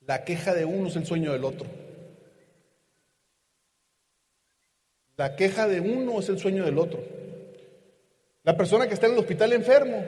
La 0.00 0.24
queja 0.24 0.54
de 0.54 0.64
uno 0.64 0.88
es 0.88 0.96
el 0.96 1.06
sueño 1.06 1.32
del 1.32 1.44
otro. 1.44 1.66
La 5.16 5.36
queja 5.36 5.68
de 5.68 5.80
uno 5.80 6.18
es 6.18 6.28
el 6.30 6.38
sueño 6.38 6.64
del 6.64 6.78
otro. 6.78 7.04
La 8.42 8.56
persona 8.56 8.88
que 8.88 8.94
está 8.94 9.06
en 9.06 9.12
el 9.12 9.18
hospital 9.18 9.52
enfermo, 9.52 10.02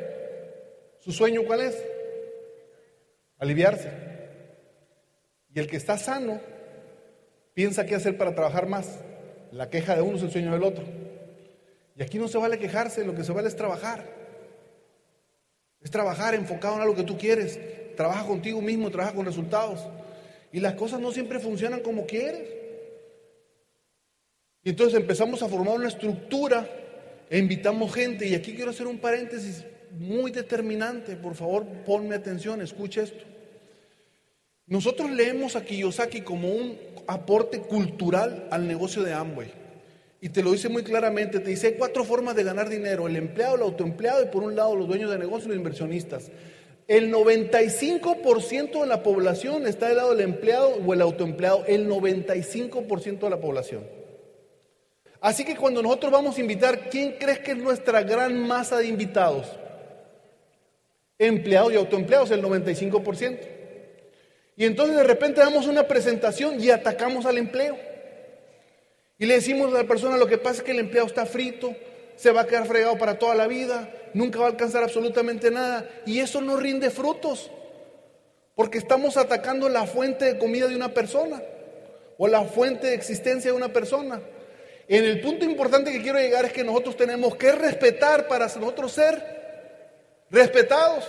¿su 1.01 1.13
sueño 1.13 1.43
cuál 1.45 1.61
es? 1.61 1.85
Aliviarse. 3.37 3.91
Y 5.55 5.61
el 5.61 5.67
que 5.67 5.77
está 5.77 5.99
sano 5.99 6.41
piensa 7.53 7.85
qué 7.85 7.95
hacer 7.95 8.17
para 8.17 8.35
trabajar 8.35 8.67
más. 8.67 9.01
La 9.51 9.69
queja 9.69 9.95
de 9.95 10.01
uno 10.01 10.17
es 10.17 10.23
el 10.23 10.31
sueño 10.31 10.53
del 10.53 10.63
otro. 10.63 10.85
Y 11.97 12.03
aquí 12.03 12.19
no 12.19 12.29
se 12.29 12.39
vale 12.39 12.59
quejarse, 12.59 13.05
lo 13.05 13.15
que 13.15 13.25
se 13.25 13.33
vale 13.33 13.49
es 13.49 13.57
trabajar. 13.57 14.05
Es 15.81 15.91
trabajar 15.91 16.35
enfocado 16.35 16.77
en 16.77 16.83
algo 16.83 16.95
que 16.95 17.03
tú 17.03 17.19
quieres. 17.19 17.59
Trabaja 17.97 18.27
contigo 18.27 18.61
mismo, 18.63 18.91
trabaja 18.91 19.15
con 19.15 19.27
resultados. 19.27 19.81
Y 20.53 20.61
las 20.61 20.75
cosas 20.75 21.01
no 21.01 21.13
siempre 21.13 21.41
funcionan 21.41 21.81
como 21.81 22.07
quieres. 22.07 22.49
Y 24.65 24.71
entonces 24.71 24.99
empezamos 24.99 25.43
a 25.43 25.49
formar 25.49 25.75
una 25.75 25.89
estructura 25.89 26.69
e 27.29 27.39
invitamos 27.39 27.93
gente. 27.93 28.27
Y 28.27 28.35
aquí 28.35 28.55
quiero 28.55 28.71
hacer 28.71 28.87
un 28.87 28.99
paréntesis 28.99 29.65
muy 29.99 30.31
determinante. 30.31 31.17
Por 31.17 31.35
favor, 31.35 31.67
ponme 31.85 32.15
atención, 32.15 32.63
escucha 32.63 33.03
esto. 33.03 33.25
Nosotros 34.67 35.11
leemos 35.11 35.57
a 35.57 35.65
Kiyosaki 35.65 36.23
como 36.23 36.49
un 36.49 36.79
aporte 37.07 37.61
cultural 37.61 38.47
al 38.51 38.67
negocio 38.67 39.03
de 39.03 39.13
Amway. 39.13 39.62
Y 40.23 40.29
te 40.29 40.41
lo 40.41 40.53
dice 40.53 40.69
muy 40.69 40.85
claramente, 40.85 41.41
te 41.41 41.51
dice, 41.51 41.67
hay 41.67 41.73
cuatro 41.73 42.05
formas 42.05 42.37
de 42.37 42.45
ganar 42.45 42.69
dinero, 42.69 43.09
el 43.09 43.17
empleado, 43.17 43.57
el 43.57 43.63
autoempleado 43.63 44.23
y 44.23 44.27
por 44.27 44.45
un 44.45 44.55
lado 44.55 44.77
los 44.77 44.87
dueños 44.87 45.11
de 45.11 45.19
negocios 45.19 45.47
y 45.47 45.49
los 45.49 45.57
inversionistas. 45.57 46.31
El 46.87 47.13
95% 47.13 48.83
de 48.83 48.87
la 48.87 49.03
población 49.03 49.67
está 49.67 49.89
del 49.89 49.97
lado 49.97 50.15
del 50.15 50.21
empleado 50.21 50.77
o 50.77 50.95
el 50.95 51.01
autoempleado, 51.01 51.65
el 51.67 51.89
95% 51.89 53.19
de 53.19 53.31
la 53.31 53.41
población. 53.41 53.85
Así 55.21 55.45
que 55.45 55.57
cuando 55.57 55.83
nosotros 55.83 56.13
vamos 56.13 56.39
a 56.39 56.41
invitar, 56.41 56.89
¿quién 56.89 57.17
crees 57.19 57.41
que 57.41 57.51
es 57.51 57.59
nuestra 57.59 58.05
gran 58.05 58.47
masa 58.47 58.79
de 58.79 58.87
invitados? 58.87 59.49
Empleados 61.19 61.73
y 61.73 61.77
autoempleados, 61.77 62.31
el 62.31 62.45
95%. 62.45 63.41
Y 64.57 64.67
entonces 64.67 64.97
de 64.97 65.03
repente 65.03 65.41
damos 65.41 65.67
una 65.67 65.89
presentación 65.89 66.63
y 66.63 66.71
atacamos 66.71 67.27
al 67.27 67.39
empleo. 67.39 67.92
Y 69.23 69.27
le 69.27 69.35
decimos 69.35 69.73
a 69.73 69.79
la 69.79 69.85
persona, 69.85 70.17
lo 70.17 70.27
que 70.27 70.37
pasa 70.37 70.57
es 70.57 70.63
que 70.65 70.73
el 70.73 70.81
empleado 70.81 71.07
está 71.07 71.25
frito, 71.27 71.77
se 72.17 72.33
va 72.33 72.41
a 72.41 72.47
quedar 72.49 72.67
fregado 72.67 72.99
para 72.99 73.21
toda 73.21 73.37
la 73.37 73.47
vida, 73.47 73.89
nunca 74.15 74.41
va 74.41 74.47
a 74.47 74.49
alcanzar 74.49 74.83
absolutamente 74.83 75.49
nada. 75.49 75.89
Y 76.05 76.19
eso 76.19 76.41
no 76.41 76.57
rinde 76.57 76.91
frutos, 76.91 77.49
porque 78.57 78.79
estamos 78.79 79.17
atacando 79.17 79.69
la 79.69 79.87
fuente 79.87 80.25
de 80.25 80.39
comida 80.39 80.67
de 80.67 80.75
una 80.75 80.93
persona 80.93 81.41
o 82.19 82.27
la 82.27 82.43
fuente 82.43 82.89
de 82.89 82.95
existencia 82.95 83.53
de 83.53 83.57
una 83.57 83.73
persona. 83.73 84.21
En 84.89 85.05
el 85.05 85.21
punto 85.21 85.45
importante 85.45 85.93
que 85.93 86.03
quiero 86.03 86.19
llegar 86.19 86.47
es 86.47 86.53
que 86.53 86.65
nosotros 86.65 86.97
tenemos 86.97 87.37
que 87.37 87.53
respetar 87.53 88.27
para 88.27 88.47
nosotros 88.47 88.91
ser 88.91 89.23
respetados. 90.33 91.05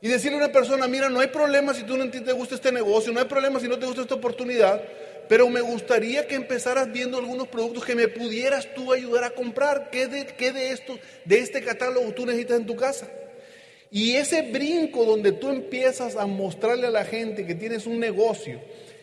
Y 0.00 0.08
decirle 0.08 0.38
a 0.38 0.44
una 0.44 0.52
persona, 0.52 0.88
mira, 0.88 1.10
no 1.10 1.20
hay 1.20 1.28
problema 1.28 1.74
si 1.74 1.82
tú 1.82 1.98
no 1.98 2.10
te 2.10 2.32
gusta 2.32 2.54
este 2.54 2.72
negocio, 2.72 3.12
no 3.12 3.20
hay 3.20 3.26
problema 3.26 3.60
si 3.60 3.68
no 3.68 3.78
te 3.78 3.84
gusta 3.84 4.00
esta 4.00 4.14
oportunidad, 4.14 4.82
pero 5.28 5.48
me 5.48 5.60
gustaría 5.60 6.26
que 6.26 6.34
empezaras 6.34 6.92
viendo 6.92 7.18
algunos 7.18 7.48
productos 7.48 7.84
que 7.84 7.94
me 7.94 8.08
pudieras 8.08 8.68
tú 8.74 8.92
ayudar 8.92 9.24
a 9.24 9.30
comprar. 9.30 9.90
¿Qué 9.90 10.06
de, 10.06 10.26
qué 10.26 10.52
de 10.52 10.70
esto, 10.70 10.98
de 11.24 11.38
este 11.38 11.62
catálogo 11.62 12.12
tú 12.12 12.26
necesitas 12.26 12.58
en 12.58 12.66
tu 12.66 12.76
casa? 12.76 13.08
Y 13.90 14.16
ese 14.16 14.42
brinco 14.42 15.04
donde 15.04 15.32
tú 15.32 15.50
empiezas 15.50 16.16
a 16.16 16.26
mostrarle 16.26 16.86
a 16.86 16.90
la 16.90 17.04
gente 17.04 17.44
que 17.44 17.54
tienes 17.54 17.86
un 17.86 18.00
negocio 18.00 18.60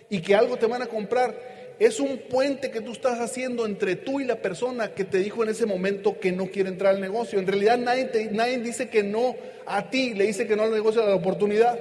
y 0.10 0.20
que 0.22 0.34
algo 0.34 0.58
te 0.58 0.66
van 0.66 0.82
a 0.82 0.88
comprar, 0.88 1.76
es 1.80 2.00
un 2.00 2.18
puente 2.18 2.72
que 2.72 2.82
tú 2.82 2.92
estás 2.92 3.20
haciendo 3.20 3.66
entre 3.66 3.96
tú 3.96 4.20
y 4.20 4.26
la 4.26 4.42
persona 4.42 4.94
que 4.94 5.06
te 5.06 5.20
dijo 5.20 5.44
en 5.44 5.50
ese 5.50 5.66
momento 5.66 6.20
que 6.20 6.32
no 6.32 6.48
quiere 6.48 6.70
entrar 6.70 6.96
al 6.96 7.02
negocio. 7.02 7.40
En 7.40 7.48
realidad 7.48 7.78
nadie, 7.78 8.30
nadie 8.32 8.58
dice 8.60 8.90
que 8.90 9.04
no 9.04 9.36
a 9.66 9.90
ti, 9.90 10.14
le 10.14 10.26
dice 10.26 10.46
que 10.46 10.56
no 10.56 10.64
al 10.64 10.72
negocio, 10.72 11.04
a 11.04 11.08
la 11.08 11.16
oportunidad. 11.16 11.80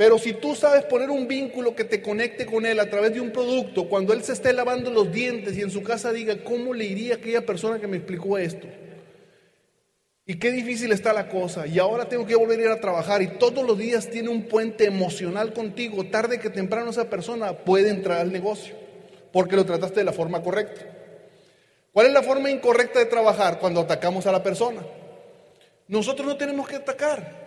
Pero 0.00 0.16
si 0.16 0.32
tú 0.32 0.54
sabes 0.54 0.86
poner 0.86 1.10
un 1.10 1.28
vínculo 1.28 1.76
que 1.76 1.84
te 1.84 2.00
conecte 2.00 2.46
con 2.46 2.64
él 2.64 2.80
a 2.80 2.88
través 2.88 3.12
de 3.12 3.20
un 3.20 3.32
producto, 3.32 3.86
cuando 3.86 4.14
él 4.14 4.24
se 4.24 4.32
esté 4.32 4.54
lavando 4.54 4.90
los 4.90 5.12
dientes 5.12 5.58
y 5.58 5.60
en 5.60 5.70
su 5.70 5.82
casa 5.82 6.10
diga, 6.10 6.42
¿cómo 6.42 6.72
le 6.72 6.86
iría 6.86 7.12
a 7.12 7.16
aquella 7.18 7.44
persona 7.44 7.78
que 7.78 7.86
me 7.86 7.98
explicó 7.98 8.38
esto? 8.38 8.66
Y 10.24 10.38
qué 10.38 10.52
difícil 10.52 10.90
está 10.92 11.12
la 11.12 11.28
cosa. 11.28 11.66
Y 11.66 11.78
ahora 11.78 12.08
tengo 12.08 12.24
que 12.24 12.34
volver 12.34 12.58
a 12.60 12.62
ir 12.62 12.68
a 12.70 12.80
trabajar 12.80 13.20
y 13.20 13.26
todos 13.36 13.62
los 13.62 13.76
días 13.76 14.08
tiene 14.08 14.30
un 14.30 14.44
puente 14.44 14.86
emocional 14.86 15.52
contigo. 15.52 16.02
Tarde 16.06 16.40
que 16.40 16.48
temprano 16.48 16.92
esa 16.92 17.10
persona 17.10 17.52
puede 17.52 17.90
entrar 17.90 18.20
al 18.20 18.32
negocio 18.32 18.74
porque 19.34 19.54
lo 19.54 19.66
trataste 19.66 20.00
de 20.00 20.04
la 20.04 20.14
forma 20.14 20.42
correcta. 20.42 20.80
¿Cuál 21.92 22.06
es 22.06 22.14
la 22.14 22.22
forma 22.22 22.50
incorrecta 22.50 23.00
de 23.00 23.04
trabajar 23.04 23.58
cuando 23.58 23.82
atacamos 23.82 24.26
a 24.26 24.32
la 24.32 24.42
persona? 24.42 24.80
Nosotros 25.88 26.26
no 26.26 26.38
tenemos 26.38 26.66
que 26.66 26.76
atacar. 26.76 27.39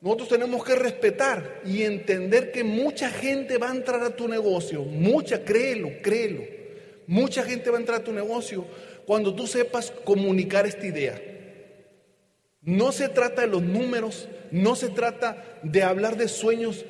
Nosotros 0.00 0.30
tenemos 0.30 0.64
que 0.64 0.74
respetar 0.74 1.60
y 1.64 1.82
entender 1.82 2.50
que 2.52 2.64
mucha 2.64 3.10
gente 3.10 3.58
va 3.58 3.70
a 3.70 3.74
entrar 3.74 4.02
a 4.02 4.16
tu 4.16 4.28
negocio, 4.28 4.82
mucha, 4.82 5.44
créelo, 5.44 5.90
créelo. 6.02 6.42
Mucha 7.06 7.42
gente 7.42 7.70
va 7.70 7.76
a 7.76 7.80
entrar 7.80 8.00
a 8.00 8.04
tu 8.04 8.12
negocio 8.12 8.64
cuando 9.04 9.34
tú 9.34 9.46
sepas 9.46 9.90
comunicar 9.90 10.66
esta 10.66 10.86
idea. 10.86 11.20
No 12.62 12.92
se 12.92 13.08
trata 13.08 13.42
de 13.42 13.48
los 13.48 13.62
números, 13.62 14.28
no 14.50 14.74
se 14.74 14.88
trata 14.88 15.58
de 15.62 15.82
hablar 15.82 16.16
de 16.16 16.28
sueños 16.28 16.84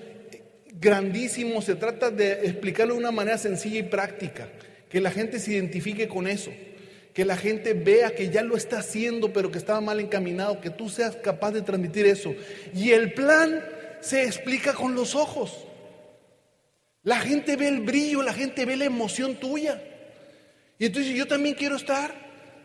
grandísimos, 0.75 1.65
se 1.65 1.75
trata 1.75 2.11
de 2.11 2.33
explicarlo 2.45 2.95
de 2.95 3.01
una 3.01 3.11
manera 3.11 3.39
sencilla 3.39 3.79
y 3.79 3.85
práctica, 3.85 4.49
que 4.89 5.01
la 5.01 5.11
gente 5.11 5.41
se 5.41 5.53
identifique 5.53 6.07
con 6.07 6.29
eso 6.29 6.51
que 7.15 7.25
la 7.25 7.37
gente 7.37 7.75
vea 7.75 8.15
que 8.15 8.31
ya 8.31 8.43
lo 8.43 8.57
está 8.57 8.79
haciendo, 8.79 9.33
pero 9.33 9.51
que 9.51 9.59
estaba 9.59 9.81
mal 9.81 10.01
encaminado, 10.01 10.61
que 10.61 10.71
tú 10.71 10.89
seas 10.89 11.17
capaz 11.17 11.53
de 11.53 11.63
transmitir 11.63 12.07
eso. 12.07 12.35
Y 12.75 12.93
el 12.93 13.13
plan 13.13 13.65
se 14.01 14.25
explica 14.25 14.75
con 14.75 14.95
los 14.95 15.15
ojos. 15.15 15.67
La 17.03 17.19
gente 17.21 17.57
ve 17.57 17.69
el 17.69 17.81
brillo, 17.81 18.23
la 18.23 18.33
gente 18.33 18.65
ve 18.65 18.77
la 18.77 18.85
emoción 18.85 19.37
tuya. 19.37 19.83
Y 20.79 20.87
entonces 20.87 21.15
yo 21.15 21.27
también 21.27 21.55
quiero 21.55 21.77
estar. 21.77 22.15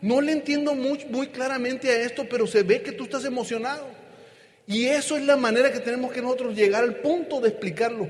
No 0.00 0.20
le 0.20 0.32
entiendo 0.32 0.74
muy, 0.74 1.04
muy 1.06 1.28
claramente 1.28 1.90
a 1.90 2.02
esto, 2.02 2.26
pero 2.28 2.46
se 2.46 2.62
ve 2.62 2.82
que 2.82 2.92
tú 2.92 3.04
estás 3.04 3.24
emocionado. 3.24 3.86
Y 4.66 4.86
eso 4.86 5.16
es 5.16 5.24
la 5.24 5.36
manera 5.36 5.72
que 5.72 5.80
tenemos 5.80 6.12
que 6.12 6.22
nosotros 6.22 6.54
llegar 6.54 6.84
al 6.84 6.96
punto 6.96 7.40
de 7.40 7.48
explicarlo, 7.48 8.08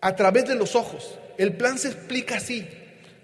a 0.00 0.14
través 0.14 0.46
de 0.46 0.54
los 0.54 0.76
ojos. 0.76 1.18
El 1.38 1.56
plan 1.56 1.78
se 1.78 1.88
explica 1.88 2.36
así 2.36 2.66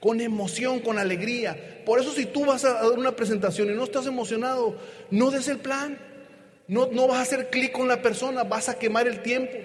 con 0.04 0.20
emoción, 0.20 0.80
con 0.80 0.98
alegría. 0.98 1.82
Por 1.86 1.98
eso 1.98 2.12
si 2.12 2.26
tú 2.26 2.44
vas 2.44 2.62
a 2.66 2.74
dar 2.74 2.90
una 2.90 3.16
presentación 3.16 3.70
y 3.70 3.74
no 3.74 3.84
estás 3.84 4.06
emocionado, 4.06 4.76
no 5.10 5.30
des 5.30 5.48
el 5.48 5.56
plan. 5.56 5.98
No, 6.68 6.88
no 6.92 7.08
vas 7.08 7.20
a 7.20 7.22
hacer 7.22 7.48
clic 7.48 7.72
con 7.72 7.88
la 7.88 8.02
persona, 8.02 8.44
vas 8.44 8.68
a 8.68 8.78
quemar 8.78 9.08
el 9.08 9.22
tiempo. 9.22 9.56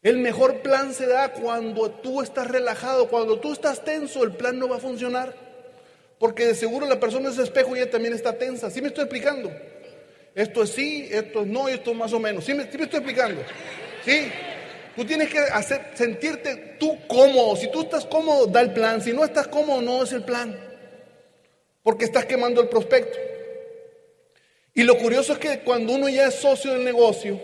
El 0.00 0.16
mejor 0.16 0.62
plan 0.62 0.94
se 0.94 1.06
da 1.06 1.34
cuando 1.34 1.90
tú 1.90 2.22
estás 2.22 2.46
relajado, 2.46 3.08
cuando 3.08 3.38
tú 3.38 3.52
estás 3.52 3.84
tenso, 3.84 4.24
el 4.24 4.32
plan 4.32 4.58
no 4.58 4.66
va 4.66 4.76
a 4.76 4.80
funcionar. 4.80 5.34
Porque 6.18 6.46
de 6.46 6.54
seguro 6.54 6.86
la 6.86 6.98
persona 6.98 7.28
es 7.28 7.36
espejo 7.36 7.76
y 7.76 7.80
ella 7.80 7.90
también 7.90 8.14
está 8.14 8.38
tensa. 8.38 8.70
¿Sí 8.70 8.80
me 8.80 8.88
estoy 8.88 9.04
explicando? 9.04 9.52
Esto 10.34 10.62
es 10.62 10.70
sí, 10.70 11.06
esto 11.10 11.42
es 11.42 11.46
no 11.46 11.68
y 11.68 11.72
esto 11.72 11.90
es 11.90 11.96
más 11.98 12.14
o 12.14 12.18
menos. 12.18 12.46
¿Sí 12.46 12.54
me, 12.54 12.62
sí 12.72 12.78
me 12.78 12.84
estoy 12.84 13.00
explicando? 13.00 13.42
¿Sí? 14.06 14.32
Tú 14.96 15.04
tienes 15.04 15.28
que 15.28 15.38
hacer, 15.38 15.90
sentirte 15.94 16.76
tú 16.80 16.96
cómodo. 17.06 17.54
Si 17.54 17.70
tú 17.70 17.82
estás 17.82 18.06
cómodo, 18.06 18.46
da 18.46 18.62
el 18.62 18.72
plan. 18.72 19.02
Si 19.02 19.12
no 19.12 19.24
estás 19.24 19.46
cómodo, 19.46 19.82
no 19.82 20.02
es 20.02 20.12
el 20.12 20.24
plan. 20.24 20.58
Porque 21.82 22.06
estás 22.06 22.24
quemando 22.24 22.62
el 22.62 22.68
prospecto. 22.68 23.18
Y 24.74 24.82
lo 24.84 24.96
curioso 24.96 25.34
es 25.34 25.38
que 25.38 25.60
cuando 25.60 25.92
uno 25.92 26.08
ya 26.08 26.26
es 26.26 26.34
socio 26.34 26.72
del 26.72 26.84
negocio 26.84 27.38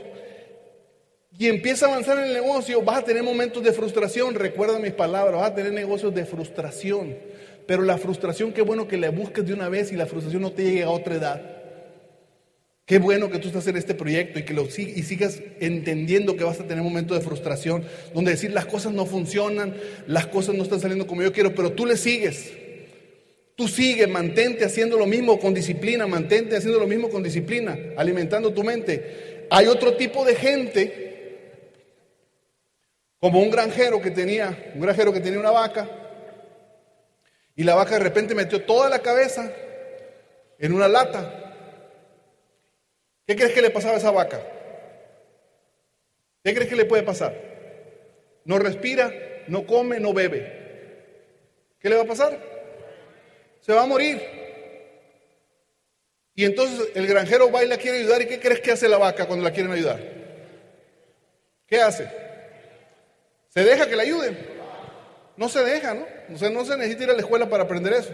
y 1.38 1.49
empieza 1.49 1.87
a 1.87 1.90
avanzar 1.90 2.18
en 2.18 2.25
el 2.25 2.32
negocio, 2.32 2.82
vas 2.82 2.99
a 2.99 3.04
tener 3.04 3.23
momentos 3.23 3.62
de 3.62 3.73
frustración. 3.73 4.35
Recuerda 4.35 4.78
mis 4.78 4.92
palabras, 4.92 5.40
vas 5.40 5.50
a 5.50 5.54
tener 5.54 5.73
negocios 5.73 6.14
de 6.14 6.25
frustración. 6.25 7.16
Pero 7.66 7.82
la 7.82 7.99
frustración, 7.99 8.52
qué 8.52 8.62
bueno 8.62 8.88
que 8.88 8.97
la 8.97 9.11
busques 9.11 9.47
de 9.47 9.52
una 9.52 9.68
vez 9.68 9.92
y 9.92 9.97
la 9.97 10.06
frustración 10.06 10.42
no 10.42 10.52
te 10.52 10.64
llegue 10.64 10.82
a 10.82 10.90
otra 10.90 11.14
edad. 11.14 11.62
Qué 12.85 12.99
bueno 12.99 13.31
que 13.31 13.39
tú 13.39 13.49
estás 13.49 13.67
en 13.69 13.77
este 13.77 13.95
proyecto 13.95 14.41
y 14.41 14.45
que 14.45 14.55
lo 14.55 14.65
y 14.65 15.03
sigas 15.03 15.41
entendiendo 15.61 16.37
que 16.37 16.43
vas 16.43 16.59
a 16.59 16.67
tener 16.67 16.83
momentos 16.83 17.17
de 17.17 17.25
frustración, 17.25 17.85
donde 18.12 18.33
decir 18.33 18.53
las 18.53 18.67
cosas 18.67 18.93
no 18.93 19.07
funcionan, 19.07 19.77
las 20.09 20.27
cosas 20.27 20.57
no 20.57 20.65
están 20.65 20.81
saliendo 20.81 21.07
como 21.07 21.23
yo 21.23 21.33
quiero, 21.33 21.55
pero 21.55 21.73
tú 21.73 21.87
le 21.87 21.97
sigues. 21.97 22.53
Tú 23.55 23.69
sigues, 23.69 24.09
mantente 24.09 24.65
haciendo 24.65 24.99
lo 24.99 25.07
mismo 25.07 25.39
con 25.39 25.55
disciplina, 25.55 26.07
mantente 26.09 26.57
haciendo 26.57 26.81
lo 26.81 26.87
mismo 26.89 27.09
con 27.09 27.23
disciplina, 27.23 27.79
alimentando 27.97 28.53
tu 28.53 28.65
mente. 28.65 29.47
Hay 29.51 29.67
otro 29.67 29.95
tipo 29.95 30.25
de 30.25 30.35
gente, 30.35 31.12
como 33.21 33.41
un 33.41 33.51
granjero 33.51 34.03
que 34.03 34.11
tenía, 34.11 34.73
un 34.75 34.81
granjero 34.81 35.12
que 35.12 35.21
tenía 35.21 35.39
una 35.39 35.53
vaca, 35.53 35.89
y 37.55 37.62
la 37.62 37.77
vaca 37.77 37.95
de 37.95 38.01
repente 38.01 38.35
metió 38.35 38.62
toda 38.62 38.89
la 38.89 39.01
cabeza 39.01 39.53
en 40.59 40.73
una 40.73 40.89
lata 40.89 41.42
¿Qué 43.26 43.37
crees 43.37 43.52
que 43.52 43.62
le 43.62 43.71
pasaba 43.71 43.95
a 43.95 43.99
esa 43.99 44.11
vaca? 44.11 44.41
¿Qué 46.43 46.55
crees 46.55 46.69
que 46.69 46.76
le 46.76 46.85
puede 46.85 47.02
pasar? 47.02 47.35
No 48.45 48.59
respira, 48.59 49.12
no 49.47 49.67
come, 49.67 50.00
no 50.00 50.12
bebe. 50.12 50.61
¿Qué 51.79 51.88
le 51.88 51.97
va 51.97 52.02
a 52.02 52.07
pasar? 52.07 52.38
Se 53.61 53.73
va 53.73 53.83
a 53.83 53.87
morir. 53.87 54.21
Y 56.35 56.45
entonces 56.45 56.88
el 56.95 57.07
granjero 57.07 57.50
va 57.50 57.62
y 57.62 57.69
la 57.69 57.76
quiere 57.76 57.99
ayudar. 57.99 58.23
¿Y 58.23 58.26
qué 58.26 58.41
crees 58.41 58.61
que 58.61 58.73
hace 58.73 58.88
la 58.88 58.99
vaca 58.99 59.26
cuando 59.26 59.45
la 59.45 59.52
quieren 59.52 59.73
ayudar? 59.73 60.00
¿Qué 61.67 61.81
hace? 61.81 62.09
¿Se 63.49 63.62
deja 63.62 63.88
que 63.88 63.97
la 63.97 64.02
ayuden? 64.02 64.37
No 65.37 65.49
se 65.49 65.64
deja, 65.64 65.95
¿no? 65.95 66.07
O 66.35 66.38
sea, 66.38 66.50
no 66.50 66.64
se 66.64 66.76
necesita 66.76 67.05
ir 67.05 67.11
a 67.11 67.14
la 67.14 67.21
escuela 67.21 67.49
para 67.49 67.64
aprender 67.64 67.93
eso. 67.93 68.12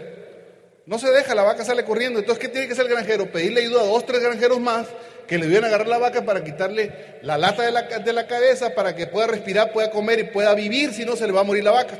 No 0.89 0.97
se 0.97 1.11
deja, 1.11 1.35
la 1.35 1.43
vaca 1.43 1.63
sale 1.63 1.85
corriendo. 1.85 2.17
Entonces, 2.17 2.41
¿qué 2.41 2.47
tiene 2.47 2.65
que 2.65 2.73
hacer 2.73 2.87
el 2.87 2.91
granjero? 2.91 3.31
Pedirle 3.31 3.61
ayuda 3.61 3.81
a 3.81 3.85
dos, 3.85 4.07
tres 4.07 4.23
granjeros 4.23 4.59
más 4.59 4.87
que 5.27 5.37
le 5.37 5.45
vienen 5.45 5.65
a 5.65 5.67
agarrar 5.67 5.87
la 5.87 5.99
vaca 5.99 6.25
para 6.25 6.43
quitarle 6.43 7.19
la 7.21 7.37
lata 7.37 7.61
de 7.61 7.71
la, 7.71 7.83
de 7.83 8.11
la 8.11 8.25
cabeza 8.25 8.73
para 8.73 8.95
que 8.95 9.05
pueda 9.05 9.27
respirar, 9.27 9.71
pueda 9.71 9.91
comer 9.91 10.17
y 10.17 10.23
pueda 10.23 10.55
vivir, 10.55 10.91
si 10.91 11.05
no 11.05 11.15
se 11.15 11.27
le 11.27 11.31
va 11.31 11.41
a 11.41 11.43
morir 11.43 11.63
la 11.63 11.69
vaca. 11.69 11.93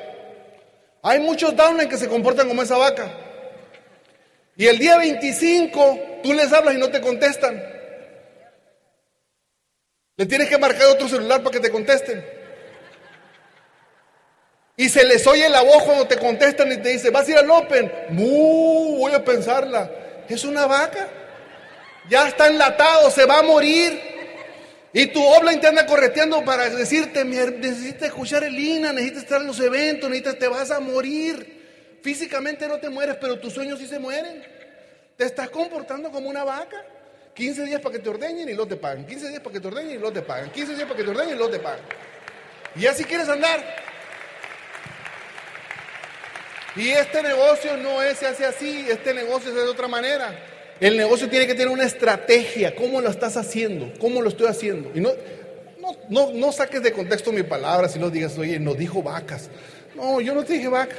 Hay 1.04 1.20
muchos 1.20 1.56
downline 1.56 1.88
que 1.88 1.98
se 1.98 2.08
comportan 2.08 2.48
como 2.48 2.64
esa 2.64 2.78
vaca. 2.78 3.12
Y 4.58 4.66
el 4.66 4.80
día 4.80 4.98
25 4.98 6.00
tú 6.24 6.34
les 6.34 6.52
hablas 6.52 6.74
y 6.74 6.80
no 6.80 6.90
te 6.90 7.00
contestan. 7.00 7.64
Le 10.18 10.26
tienes 10.26 10.50
que 10.50 10.58
marcar 10.58 10.88
otro 10.88 11.08
celular 11.08 11.44
para 11.44 11.52
que 11.52 11.60
te 11.60 11.70
contesten. 11.70 12.39
Y 14.80 14.88
se 14.88 15.04
les 15.04 15.28
oye 15.28 15.50
la 15.50 15.62
voz 15.62 15.84
cuando 15.84 16.08
te 16.08 16.18
contestan 16.18 16.72
y 16.72 16.78
te 16.78 16.88
dice, 16.88 17.10
¿vas 17.10 17.28
a 17.28 17.32
ir 17.32 17.38
al 17.38 17.52
Open? 17.52 17.92
Mu, 18.12 18.96
voy 19.00 19.12
a 19.12 19.22
pensarla. 19.22 19.92
Es 20.30 20.46
una 20.46 20.68
vaca. 20.68 21.06
Ya 22.10 22.30
está 22.30 22.48
enlatado, 22.48 23.12
se 23.12 23.26
va 23.26 23.40
a 23.40 23.44
morir. 23.44 24.00
Y 24.94 25.08
tu 25.08 25.22
obla 25.22 25.52
interna 25.52 25.86
correteando 25.86 26.46
para 26.46 26.70
decirte, 26.70 27.26
necesitas 27.26 28.08
escuchar 28.08 28.46
el 28.46 28.58
INA, 28.58 28.94
necesitas 28.94 29.24
estar 29.24 29.42
en 29.42 29.48
los 29.48 29.60
eventos, 29.60 30.10
necesitas, 30.10 30.40
te 30.40 30.48
vas 30.48 30.72
a 30.72 30.80
morir. 30.80 32.00
Físicamente 32.02 32.66
no 32.66 32.78
te 32.78 32.90
mueres, 32.90 33.18
pero 33.20 33.38
tus 33.38 33.52
sueños 33.52 33.80
sí 33.80 33.86
se 33.86 34.00
mueren. 34.00 34.42
Te 35.18 35.26
estás 35.26 35.50
comportando 35.50 36.10
como 36.10 36.30
una 36.30 36.46
vaca. 36.46 36.86
15 37.34 37.66
días 37.66 37.82
para 37.82 37.98
que 37.98 38.00
te 38.00 38.08
ordeñen 38.08 38.48
y 38.48 38.54
luego 38.54 38.70
te 38.70 38.78
pagan. 38.78 39.06
15 39.06 39.28
días 39.28 39.42
para 39.42 39.52
que 39.52 39.60
te 39.60 39.68
ordeñen 39.68 39.92
y 39.92 39.98
luego 39.98 40.14
te 40.14 40.22
pagan. 40.22 40.50
15 40.50 40.74
días 40.74 40.88
para 40.88 40.96
que 40.96 41.04
te 41.04 41.10
ordeñen 41.10 41.36
y 41.36 41.38
luego 41.38 41.52
te 41.52 41.60
pagan. 41.60 41.82
Y 42.78 42.86
así 42.86 43.04
quieres 43.04 43.28
andar. 43.28 43.89
Y 46.80 46.92
este 46.92 47.22
negocio 47.22 47.76
no 47.76 48.00
se 48.16 48.26
hace 48.26 48.46
así, 48.46 48.86
este 48.90 49.14
negocio 49.14 49.52
se 49.52 49.58
hace 49.58 49.66
de 49.66 49.70
otra 49.70 49.90
manera. 49.90 50.34
El 50.80 50.96
negocio 50.96 51.28
tiene 51.28 51.46
que 51.46 51.54
tener 51.54 51.68
una 51.68 51.84
estrategia. 51.84 52.74
¿Cómo 52.74 53.02
lo 53.02 53.10
estás 53.10 53.36
haciendo? 53.36 53.92
¿Cómo 54.00 54.22
lo 54.22 54.30
estoy 54.30 54.48
haciendo? 54.48 54.90
Y 54.96 55.02
no, 55.02 55.12
no, 56.10 56.32
no, 56.32 56.52
saques 56.54 56.82
de 56.82 56.94
contexto 56.94 57.34
mi 57.34 57.44
palabra 57.44 57.90
si 57.90 58.00
no 58.00 58.10
digas, 58.10 58.38
oye, 58.38 58.58
nos 58.60 58.78
dijo 58.78 59.04
vacas. 59.04 59.50
No, 59.94 60.22
yo 60.22 60.34
no 60.34 60.46
te 60.46 60.54
dije 60.54 60.70
vaca. 60.70 60.96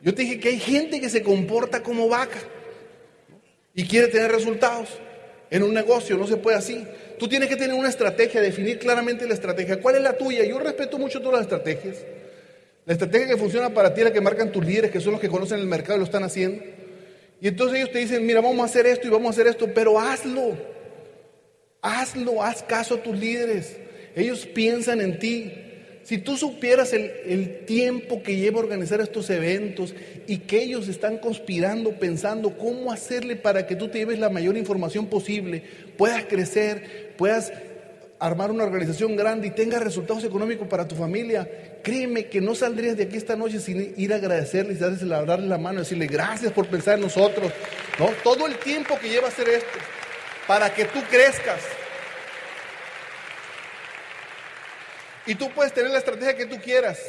Yo 0.00 0.12
te 0.12 0.22
dije 0.22 0.40
que 0.40 0.48
hay 0.48 0.58
gente 0.58 1.00
que 1.00 1.08
se 1.08 1.22
comporta 1.22 1.80
como 1.80 2.08
vaca 2.08 2.40
y 3.74 3.86
quiere 3.86 4.08
tener 4.08 4.32
resultados. 4.32 4.88
En 5.48 5.62
un 5.62 5.72
negocio 5.72 6.16
no 6.16 6.26
se 6.26 6.38
puede 6.38 6.56
así. 6.56 6.84
Tú 7.20 7.28
tienes 7.28 7.48
que 7.48 7.54
tener 7.54 7.76
una 7.76 7.88
estrategia, 7.88 8.40
definir 8.40 8.80
claramente 8.80 9.28
la 9.28 9.34
estrategia. 9.34 9.80
¿Cuál 9.80 9.96
es 9.96 10.02
la 10.02 10.14
tuya? 10.18 10.44
Yo 10.44 10.58
respeto 10.58 10.98
mucho 10.98 11.20
todas 11.20 11.34
las 11.34 11.42
estrategias. 11.42 11.98
La 12.84 12.94
estrategia 12.94 13.28
que 13.28 13.36
funciona 13.36 13.70
para 13.70 13.94
ti 13.94 14.00
es 14.00 14.06
la 14.06 14.12
que 14.12 14.20
marcan 14.20 14.50
tus 14.50 14.64
líderes, 14.64 14.90
que 14.90 15.00
son 15.00 15.12
los 15.12 15.20
que 15.20 15.28
conocen 15.28 15.60
el 15.60 15.66
mercado 15.66 15.96
y 15.96 15.98
lo 15.98 16.04
están 16.04 16.24
haciendo. 16.24 16.62
Y 17.40 17.48
entonces 17.48 17.78
ellos 17.78 17.92
te 17.92 18.00
dicen, 18.00 18.26
mira, 18.26 18.40
vamos 18.40 18.60
a 18.60 18.64
hacer 18.64 18.86
esto 18.86 19.06
y 19.06 19.10
vamos 19.10 19.28
a 19.28 19.30
hacer 19.30 19.46
esto, 19.46 19.68
pero 19.72 20.00
hazlo. 20.00 20.56
Hazlo, 21.80 22.42
haz 22.42 22.62
caso 22.62 22.94
a 22.94 23.02
tus 23.02 23.16
líderes. 23.16 23.76
Ellos 24.16 24.46
piensan 24.46 25.00
en 25.00 25.18
ti. 25.18 25.52
Si 26.02 26.18
tú 26.18 26.36
supieras 26.36 26.92
el, 26.92 27.12
el, 27.24 27.64
tiempo 27.64 28.22
que 28.24 28.36
lleva 28.36 28.58
organizar 28.58 29.00
estos 29.00 29.30
eventos 29.30 29.94
y 30.26 30.38
que 30.38 30.62
ellos 30.62 30.88
están 30.88 31.18
conspirando, 31.18 31.92
pensando 31.92 32.58
cómo 32.58 32.90
hacerle 32.90 33.36
para 33.36 33.66
que 33.68 33.76
tú 33.76 33.86
te 33.86 33.98
lleves 33.98 34.18
la 34.18 34.28
mayor 34.28 34.56
información 34.56 35.06
posible, 35.06 35.62
puedas 35.96 36.24
crecer, 36.24 37.14
puedas 37.16 37.52
armar 38.22 38.52
una 38.52 38.62
organización 38.62 39.16
grande 39.16 39.48
y 39.48 39.50
tenga 39.50 39.80
resultados 39.80 40.22
económicos 40.22 40.68
para 40.68 40.86
tu 40.86 40.94
familia, 40.94 41.48
créeme 41.82 42.26
que 42.26 42.40
no 42.40 42.54
saldrías 42.54 42.96
de 42.96 43.02
aquí 43.02 43.16
esta 43.16 43.34
noche 43.34 43.58
sin 43.58 43.94
ir 43.96 44.12
a 44.12 44.16
agradecerles, 44.16 44.76
y 44.76 45.08
darle 45.08 45.48
la 45.48 45.58
mano, 45.58 45.80
decirle 45.80 46.06
gracias 46.06 46.52
por 46.52 46.68
pensar 46.68 46.94
en 46.94 47.00
nosotros, 47.00 47.52
¿no? 47.98 48.06
Todo 48.22 48.46
el 48.46 48.56
tiempo 48.58 48.96
que 49.00 49.08
lleva 49.08 49.26
hacer 49.26 49.48
esto, 49.48 49.76
para 50.46 50.72
que 50.72 50.84
tú 50.84 51.00
crezcas. 51.10 51.62
Y 55.26 55.34
tú 55.34 55.50
puedes 55.50 55.72
tener 55.72 55.90
la 55.90 55.98
estrategia 55.98 56.36
que 56.36 56.46
tú 56.46 56.58
quieras, 56.62 57.00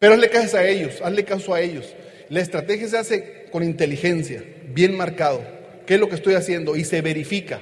pero 0.00 0.14
hazle 0.14 0.28
caso 0.28 0.56
a 0.56 0.64
ellos, 0.64 1.00
hazle 1.02 1.24
caso 1.24 1.54
a 1.54 1.60
ellos. 1.60 1.94
La 2.28 2.40
estrategia 2.40 2.88
se 2.88 2.98
hace 2.98 3.46
con 3.52 3.62
inteligencia, 3.62 4.42
bien 4.70 4.96
marcado. 4.96 5.44
¿Qué 5.86 5.94
es 5.94 6.00
lo 6.00 6.08
que 6.08 6.16
estoy 6.16 6.34
haciendo? 6.34 6.74
Y 6.74 6.84
se 6.84 7.00
verifica 7.00 7.60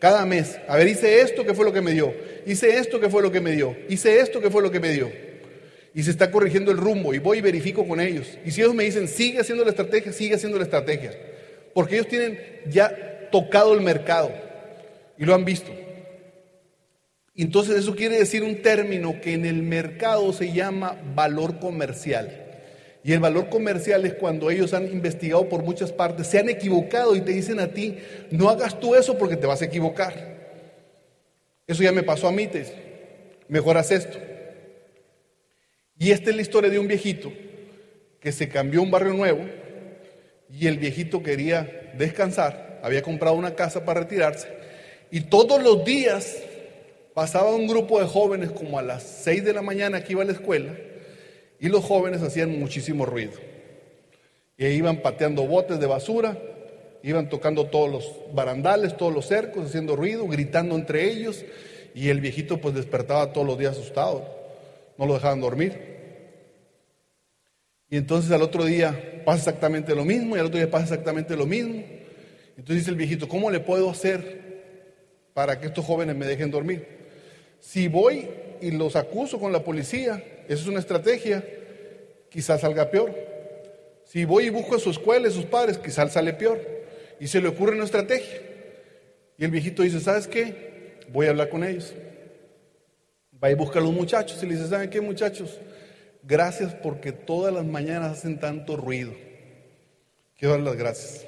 cada 0.00 0.26
mes. 0.26 0.58
A 0.66 0.76
ver, 0.76 0.88
hice 0.88 1.20
esto, 1.20 1.46
¿qué 1.46 1.54
fue 1.54 1.64
lo 1.64 1.72
que 1.72 1.80
me 1.80 1.92
dio? 1.92 2.12
Hice 2.46 2.78
esto, 2.78 2.98
¿qué 2.98 3.08
fue 3.08 3.22
lo 3.22 3.30
que 3.30 3.40
me 3.40 3.52
dio? 3.52 3.76
Hice 3.88 4.18
esto, 4.18 4.40
¿qué 4.40 4.50
fue 4.50 4.62
lo 4.62 4.70
que 4.72 4.80
me 4.80 4.90
dio? 4.90 5.12
Y 5.94 6.02
se 6.02 6.10
está 6.10 6.30
corrigiendo 6.30 6.72
el 6.72 6.78
rumbo 6.78 7.14
y 7.14 7.18
voy 7.18 7.38
y 7.38 7.42
verifico 7.42 7.86
con 7.86 8.00
ellos. 8.00 8.26
Y 8.44 8.50
si 8.50 8.62
ellos 8.62 8.74
me 8.74 8.84
dicen, 8.84 9.06
sigue 9.06 9.40
haciendo 9.40 9.62
la 9.62 9.70
estrategia, 9.70 10.12
sigue 10.12 10.34
haciendo 10.34 10.58
la 10.58 10.64
estrategia. 10.64 11.12
Porque 11.74 11.96
ellos 11.96 12.08
tienen 12.08 12.40
ya 12.68 13.28
tocado 13.30 13.74
el 13.74 13.80
mercado 13.80 14.32
y 15.18 15.24
lo 15.24 15.34
han 15.34 15.44
visto. 15.44 15.70
Entonces 17.36 17.78
eso 17.78 17.94
quiere 17.94 18.18
decir 18.18 18.42
un 18.42 18.62
término 18.62 19.20
que 19.20 19.34
en 19.34 19.44
el 19.44 19.62
mercado 19.62 20.32
se 20.32 20.52
llama 20.52 21.00
valor 21.14 21.58
comercial. 21.58 22.49
Y 23.02 23.12
el 23.12 23.20
valor 23.20 23.48
comercial 23.48 24.04
es 24.04 24.14
cuando 24.14 24.50
ellos 24.50 24.74
han 24.74 24.86
investigado 24.86 25.48
por 25.48 25.62
muchas 25.62 25.90
partes, 25.90 26.26
se 26.26 26.38
han 26.38 26.48
equivocado 26.50 27.16
y 27.16 27.22
te 27.22 27.32
dicen 27.32 27.58
a 27.58 27.68
ti, 27.68 27.98
no 28.30 28.50
hagas 28.50 28.78
tú 28.78 28.94
eso 28.94 29.16
porque 29.16 29.36
te 29.36 29.46
vas 29.46 29.62
a 29.62 29.64
equivocar. 29.64 30.38
Eso 31.66 31.82
ya 31.82 31.92
me 31.92 32.02
pasó 32.02 32.28
a 32.28 32.32
mí, 32.32 32.46
te 32.46 32.66
mejor 33.48 33.78
haz 33.78 33.90
esto. 33.90 34.18
Y 35.98 36.10
esta 36.10 36.30
es 36.30 36.36
la 36.36 36.42
historia 36.42 36.70
de 36.70 36.78
un 36.78 36.88
viejito 36.88 37.32
que 38.20 38.32
se 38.32 38.48
cambió 38.48 38.80
a 38.80 38.82
un 38.82 38.90
barrio 38.90 39.14
nuevo 39.14 39.44
y 40.50 40.66
el 40.66 40.78
viejito 40.78 41.22
quería 41.22 41.92
descansar, 41.96 42.80
había 42.82 43.02
comprado 43.02 43.36
una 43.36 43.54
casa 43.54 43.84
para 43.84 44.00
retirarse 44.00 44.48
y 45.10 45.22
todos 45.22 45.62
los 45.62 45.84
días 45.84 46.38
pasaba 47.14 47.54
un 47.54 47.66
grupo 47.66 48.00
de 48.00 48.06
jóvenes 48.06 48.50
como 48.50 48.78
a 48.78 48.82
las 48.82 49.02
6 49.02 49.44
de 49.44 49.52
la 49.52 49.62
mañana 49.62 50.02
que 50.04 50.12
iba 50.12 50.22
a 50.22 50.26
la 50.26 50.32
escuela 50.32 50.72
y 51.60 51.68
los 51.68 51.84
jóvenes 51.84 52.22
hacían 52.22 52.58
muchísimo 52.58 53.04
ruido. 53.04 53.32
Y 54.56 54.66
iban 54.66 55.02
pateando 55.02 55.46
botes 55.46 55.78
de 55.78 55.86
basura, 55.86 56.38
iban 57.02 57.28
tocando 57.28 57.66
todos 57.66 57.90
los 57.90 58.34
barandales, 58.34 58.96
todos 58.96 59.12
los 59.12 59.26
cercos, 59.26 59.66
haciendo 59.66 59.94
ruido, 59.94 60.26
gritando 60.26 60.74
entre 60.74 61.04
ellos. 61.10 61.44
Y 61.94 62.08
el 62.08 62.20
viejito 62.20 62.60
pues 62.60 62.74
despertaba 62.74 63.32
todos 63.32 63.46
los 63.46 63.58
días 63.58 63.76
asustado. 63.76 64.24
No 64.96 65.06
lo 65.06 65.14
dejaban 65.14 65.40
dormir. 65.40 65.90
Y 67.90 67.96
entonces 67.96 68.30
al 68.30 68.42
otro 68.42 68.64
día 68.64 69.22
pasa 69.24 69.38
exactamente 69.38 69.94
lo 69.94 70.04
mismo 70.04 70.36
y 70.36 70.40
al 70.40 70.46
otro 70.46 70.58
día 70.58 70.70
pasa 70.70 70.84
exactamente 70.84 71.36
lo 71.36 71.46
mismo. 71.46 71.82
Entonces 72.56 72.76
dice 72.76 72.90
el 72.90 72.96
viejito, 72.96 73.28
¿cómo 73.28 73.50
le 73.50 73.60
puedo 73.60 73.90
hacer 73.90 74.62
para 75.34 75.58
que 75.58 75.66
estos 75.66 75.84
jóvenes 75.84 76.16
me 76.16 76.26
dejen 76.26 76.50
dormir? 76.50 76.86
Si 77.58 77.88
voy 77.88 78.28
y 78.60 78.70
los 78.70 78.94
acuso 78.96 79.40
con 79.40 79.52
la 79.52 79.64
policía, 79.64 80.22
esa 80.52 80.62
es 80.62 80.68
una 80.68 80.80
estrategia, 80.80 81.44
quizás 82.28 82.62
salga 82.62 82.90
peor. 82.90 83.14
Si 84.04 84.24
voy 84.24 84.46
y 84.46 84.50
busco 84.50 84.74
a 84.74 84.78
su 84.80 84.90
escuela, 84.90 85.28
a 85.28 85.30
sus 85.30 85.44
padres, 85.44 85.78
quizás 85.78 86.12
sale 86.12 86.32
peor. 86.32 86.60
Y 87.20 87.28
se 87.28 87.40
le 87.40 87.46
ocurre 87.46 87.76
una 87.76 87.84
estrategia. 87.84 88.40
Y 89.38 89.44
el 89.44 89.52
viejito 89.52 89.84
dice, 89.84 90.00
¿sabes 90.00 90.26
qué? 90.26 90.98
Voy 91.12 91.26
a 91.26 91.30
hablar 91.30 91.50
con 91.50 91.62
ellos. 91.62 91.94
Va 93.42 93.48
y 93.48 93.54
busca 93.54 93.78
a 93.78 93.82
los 93.82 93.92
muchachos 93.92 94.42
y 94.42 94.46
le 94.46 94.56
dice, 94.56 94.66
¿saben 94.66 94.90
qué 94.90 95.00
muchachos? 95.00 95.60
Gracias 96.24 96.74
porque 96.74 97.12
todas 97.12 97.54
las 97.54 97.64
mañanas 97.64 98.18
hacen 98.18 98.40
tanto 98.40 98.76
ruido. 98.76 99.12
Quiero 100.36 100.54
dar 100.54 100.62
las 100.64 100.76
gracias. 100.76 101.26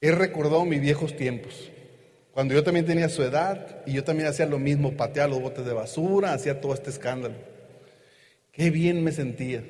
He 0.00 0.12
recordado 0.12 0.64
mis 0.64 0.80
viejos 0.80 1.16
tiempos. 1.16 1.68
Cuando 2.32 2.54
yo 2.54 2.62
también 2.62 2.86
tenía 2.86 3.08
su 3.08 3.22
edad 3.22 3.82
y 3.86 3.94
yo 3.94 4.04
también 4.04 4.28
hacía 4.28 4.46
lo 4.46 4.58
mismo, 4.58 4.96
pateaba 4.96 5.30
los 5.30 5.42
botes 5.42 5.64
de 5.64 5.72
basura, 5.72 6.32
hacía 6.32 6.60
todo 6.60 6.74
este 6.74 6.90
escándalo. 6.90 7.34
Qué 8.52 8.70
bien 8.70 9.02
me 9.02 9.12
sentía. 9.12 9.64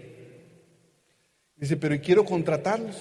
Dice, 1.56 1.76
pero 1.76 1.94
¿y 1.94 2.00
quiero 2.00 2.24
contratarlos? 2.24 2.96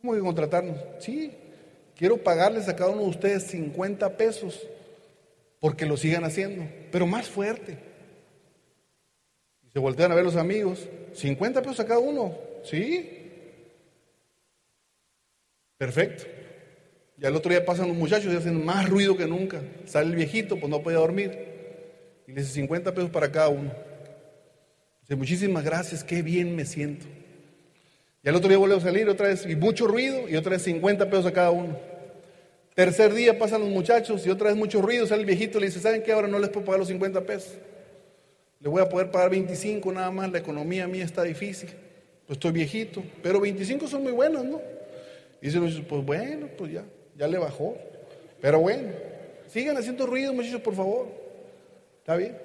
¿Cómo 0.00 0.14
que 0.14 0.20
contratarnos? 0.20 0.78
Sí, 0.98 1.32
quiero 1.96 2.18
pagarles 2.18 2.68
a 2.68 2.76
cada 2.76 2.90
uno 2.90 3.02
de 3.02 3.08
ustedes 3.08 3.44
50 3.44 4.16
pesos 4.16 4.66
porque 5.60 5.86
lo 5.86 5.96
sigan 5.96 6.24
haciendo, 6.24 6.66
pero 6.92 7.06
más 7.06 7.28
fuerte. 7.28 7.78
Y 9.62 9.70
se 9.70 9.78
voltean 9.78 10.12
a 10.12 10.14
ver 10.14 10.24
los 10.24 10.36
amigos, 10.36 10.86
50 11.14 11.62
pesos 11.62 11.80
a 11.80 11.86
cada 11.86 12.00
uno, 12.00 12.36
¿sí? 12.64 13.30
Perfecto. 15.78 16.43
Y 17.24 17.26
al 17.26 17.34
otro 17.36 17.50
día 17.50 17.64
pasan 17.64 17.88
los 17.88 17.96
muchachos 17.96 18.30
y 18.30 18.36
hacen 18.36 18.62
más 18.66 18.86
ruido 18.86 19.16
que 19.16 19.26
nunca. 19.26 19.62
Sale 19.86 20.10
el 20.10 20.14
viejito, 20.14 20.60
pues 20.60 20.68
no 20.68 20.82
puede 20.82 20.98
dormir. 20.98 21.30
Y 22.26 22.32
le 22.32 22.42
dice 22.42 22.52
50 22.52 22.92
pesos 22.92 23.08
para 23.08 23.32
cada 23.32 23.48
uno. 23.48 23.72
Dice, 25.00 25.16
muchísimas 25.16 25.64
gracias, 25.64 26.04
qué 26.04 26.20
bien 26.20 26.54
me 26.54 26.66
siento. 26.66 27.06
Y 28.22 28.28
al 28.28 28.34
otro 28.34 28.50
día 28.50 28.58
vuelve 28.58 28.76
a 28.76 28.80
salir 28.80 29.08
otra 29.08 29.28
vez, 29.28 29.46
y 29.46 29.56
mucho 29.56 29.86
ruido, 29.86 30.28
y 30.28 30.36
otra 30.36 30.50
vez 30.50 30.64
50 30.64 31.08
pesos 31.08 31.24
a 31.24 31.32
cada 31.32 31.50
uno. 31.50 31.78
Tercer 32.74 33.14
día 33.14 33.38
pasan 33.38 33.62
los 33.62 33.70
muchachos 33.70 34.26
y 34.26 34.28
otra 34.28 34.48
vez 34.48 34.58
mucho 34.58 34.82
ruido, 34.82 35.06
sale 35.06 35.22
el 35.22 35.26
viejito 35.26 35.56
y 35.56 35.62
le 35.62 35.66
dice, 35.68 35.80
¿saben 35.80 36.02
qué? 36.02 36.12
Ahora 36.12 36.28
no 36.28 36.38
les 36.38 36.50
puedo 36.50 36.66
pagar 36.66 36.80
los 36.80 36.88
50 36.88 37.22
pesos. 37.22 37.54
Le 38.60 38.68
voy 38.68 38.82
a 38.82 38.88
poder 38.90 39.10
pagar 39.10 39.30
25 39.30 39.90
nada 39.92 40.10
más, 40.10 40.30
la 40.30 40.40
economía 40.40 40.86
mía 40.86 41.06
está 41.06 41.22
difícil. 41.22 41.70
Pues 42.26 42.36
estoy 42.36 42.52
viejito, 42.52 43.02
pero 43.22 43.40
25 43.40 43.88
son 43.88 44.02
muy 44.02 44.12
buenos, 44.12 44.44
¿no? 44.44 44.60
Dice, 45.40 45.58
pues 45.88 46.04
bueno, 46.04 46.48
pues 46.58 46.70
ya 46.70 46.84
ya 47.16 47.28
le 47.28 47.38
bajó. 47.38 47.76
Pero 48.40 48.60
bueno, 48.60 48.90
sigan 49.48 49.76
haciendo 49.76 50.06
ruido, 50.06 50.32
muchachos, 50.32 50.60
por 50.60 50.74
favor. 50.74 51.08
¿Está 52.00 52.16
bien? 52.16 52.36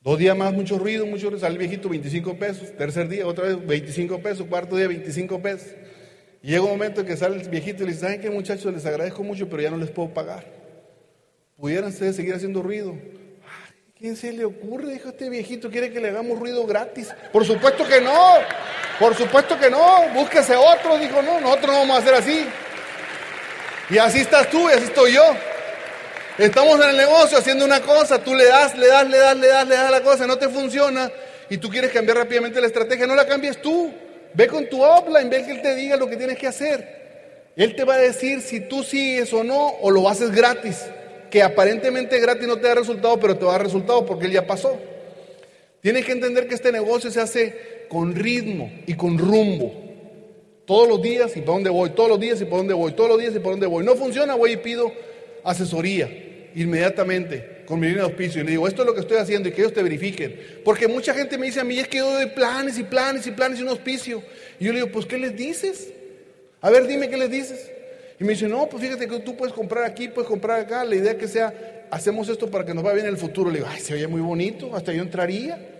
Dos 0.00 0.18
días 0.18 0.36
más, 0.36 0.52
mucho 0.52 0.78
ruido, 0.78 1.06
mucho 1.06 1.26
ruido. 1.26 1.40
Sale 1.40 1.54
el 1.54 1.58
viejito, 1.58 1.88
25 1.88 2.38
pesos. 2.38 2.76
Tercer 2.76 3.08
día, 3.08 3.26
otra 3.26 3.46
vez, 3.46 3.66
25 3.66 4.20
pesos. 4.20 4.46
Cuarto 4.46 4.76
día, 4.76 4.88
25 4.88 5.40
pesos. 5.40 5.68
Llega 6.42 6.62
un 6.62 6.70
momento 6.70 7.00
en 7.00 7.06
que 7.06 7.16
sale 7.16 7.40
el 7.40 7.48
viejito 7.48 7.82
y 7.82 7.86
le 7.86 7.92
dice, 7.92 8.04
¿saben 8.04 8.20
qué, 8.20 8.30
muchachos? 8.30 8.72
Les 8.72 8.86
agradezco 8.86 9.22
mucho, 9.22 9.48
pero 9.48 9.62
ya 9.62 9.70
no 9.70 9.76
les 9.76 9.90
puedo 9.90 10.14
pagar. 10.14 10.44
¿Pudieran 11.56 11.90
ustedes 11.90 12.14
seguir 12.14 12.34
haciendo 12.34 12.62
ruido? 12.62 12.96
¿Quién 13.98 14.14
se 14.14 14.32
le 14.32 14.44
ocurre? 14.44 14.92
Dijo 14.92 15.08
este 15.08 15.28
viejito, 15.28 15.70
quiere 15.70 15.90
que 15.90 16.00
le 16.00 16.10
hagamos 16.10 16.38
ruido 16.38 16.64
gratis. 16.66 17.08
Por 17.32 17.44
supuesto 17.44 17.84
que 17.88 18.00
no, 18.00 18.34
por 19.00 19.14
supuesto 19.16 19.58
que 19.58 19.68
no, 19.68 20.08
búsquese 20.14 20.54
otro. 20.54 20.96
Dijo, 20.98 21.20
no, 21.20 21.40
nosotros 21.40 21.72
no 21.72 21.78
vamos 21.80 21.96
a 21.96 21.98
hacer 22.00 22.14
así. 22.14 22.46
Y 23.90 23.98
así 23.98 24.20
estás 24.20 24.50
tú 24.50 24.68
y 24.68 24.72
así 24.72 24.84
estoy 24.84 25.12
yo. 25.12 25.22
Estamos 26.36 26.80
en 26.80 26.90
el 26.90 26.96
negocio 26.96 27.38
haciendo 27.38 27.64
una 27.64 27.80
cosa, 27.80 28.22
tú 28.22 28.34
le 28.34 28.44
das, 28.44 28.76
le 28.76 28.86
das, 28.86 29.08
le 29.08 29.18
das, 29.18 29.36
le 29.36 29.48
das, 29.48 29.68
le 29.68 29.74
das 29.74 29.88
a 29.88 29.90
la 29.90 30.02
cosa, 30.02 30.26
no 30.26 30.36
te 30.36 30.48
funciona 30.48 31.10
y 31.50 31.58
tú 31.58 31.68
quieres 31.68 31.90
cambiar 31.90 32.18
rápidamente 32.18 32.60
la 32.60 32.66
estrategia, 32.66 33.06
no 33.06 33.14
la 33.14 33.26
cambies 33.26 33.60
tú. 33.60 33.92
Ve 34.34 34.46
con 34.46 34.68
tu 34.68 34.82
offline, 34.82 35.30
ve 35.30 35.44
que 35.44 35.52
él 35.52 35.62
te 35.62 35.74
diga 35.74 35.96
lo 35.96 36.08
que 36.08 36.16
tienes 36.16 36.38
que 36.38 36.46
hacer. 36.46 36.98
Él 37.56 37.74
te 37.74 37.84
va 37.84 37.94
a 37.94 37.98
decir 37.98 38.40
si 38.40 38.60
tú 38.60 38.84
sigues 38.84 39.32
o 39.32 39.42
no 39.42 39.68
o 39.80 39.90
lo 39.90 40.08
haces 40.08 40.30
gratis 40.30 40.84
que 41.30 41.42
aparentemente 41.42 42.20
gratis 42.20 42.46
no 42.46 42.56
te 42.56 42.68
da 42.68 42.74
resultado, 42.74 43.18
pero 43.18 43.36
te 43.36 43.44
va 43.44 43.52
a 43.52 43.54
dar 43.54 43.64
resultado 43.64 44.06
porque 44.06 44.26
él 44.26 44.32
ya 44.32 44.46
pasó. 44.46 44.78
Tienes 45.80 46.04
que 46.04 46.12
entender 46.12 46.46
que 46.46 46.54
este 46.54 46.72
negocio 46.72 47.10
se 47.10 47.20
hace 47.20 47.86
con 47.88 48.14
ritmo 48.14 48.70
y 48.86 48.94
con 48.94 49.18
rumbo. 49.18 49.87
Todos 50.68 50.86
los 50.86 51.00
días 51.00 51.34
y 51.34 51.40
para 51.40 51.54
dónde 51.54 51.70
voy, 51.70 51.88
todos 51.88 52.10
los 52.10 52.20
días 52.20 52.38
y 52.42 52.44
para 52.44 52.58
dónde 52.58 52.74
voy, 52.74 52.92
todos 52.92 53.08
los 53.08 53.18
días 53.18 53.34
y 53.34 53.38
para 53.38 53.52
dónde 53.52 53.66
voy. 53.66 53.82
No 53.86 53.96
funciona, 53.96 54.34
voy 54.34 54.52
y 54.52 54.56
pido 54.58 54.92
asesoría 55.42 56.10
inmediatamente 56.54 57.62
con 57.64 57.80
mi 57.80 57.86
línea 57.86 58.02
de 58.02 58.10
auspicio 58.10 58.42
y 58.42 58.44
le 58.44 58.50
digo, 58.50 58.68
esto 58.68 58.82
es 58.82 58.86
lo 58.86 58.92
que 58.92 59.00
estoy 59.00 59.16
haciendo 59.16 59.48
y 59.48 59.52
que 59.52 59.62
ellos 59.62 59.72
te 59.72 59.82
verifiquen. 59.82 60.38
Porque 60.66 60.86
mucha 60.86 61.14
gente 61.14 61.38
me 61.38 61.46
dice 61.46 61.60
a 61.60 61.64
mí, 61.64 61.78
es 61.78 61.88
que 61.88 61.96
yo 61.96 62.12
doy 62.12 62.26
planes 62.26 62.78
y 62.78 62.82
planes 62.82 63.26
y 63.26 63.30
planes 63.30 63.60
y 63.60 63.62
un 63.62 63.70
auspicio. 63.70 64.22
Y 64.60 64.66
yo 64.66 64.72
le 64.72 64.80
digo, 64.80 64.92
pues 64.92 65.06
¿qué 65.06 65.16
les 65.16 65.34
dices? 65.34 65.90
A 66.60 66.68
ver, 66.68 66.86
dime 66.86 67.08
qué 67.08 67.16
les 67.16 67.30
dices. 67.30 67.70
Y 68.20 68.24
me 68.24 68.34
dice, 68.34 68.46
no, 68.46 68.68
pues 68.68 68.82
fíjate 68.82 69.08
que 69.08 69.20
tú 69.20 69.38
puedes 69.38 69.54
comprar 69.54 69.84
aquí, 69.84 70.08
puedes 70.08 70.28
comprar 70.28 70.60
acá. 70.60 70.84
La 70.84 70.96
idea 70.96 71.16
que 71.16 71.28
sea, 71.28 71.86
hacemos 71.90 72.28
esto 72.28 72.50
para 72.50 72.66
que 72.66 72.74
nos 72.74 72.84
vaya 72.84 72.96
bien 72.96 73.06
en 73.06 73.14
el 73.14 73.18
futuro. 73.18 73.50
Le 73.50 73.60
digo, 73.60 73.70
ay, 73.70 73.80
se 73.80 73.94
oye 73.94 74.06
muy 74.06 74.20
bonito, 74.20 74.76
hasta 74.76 74.92
yo 74.92 75.00
entraría. 75.00 75.77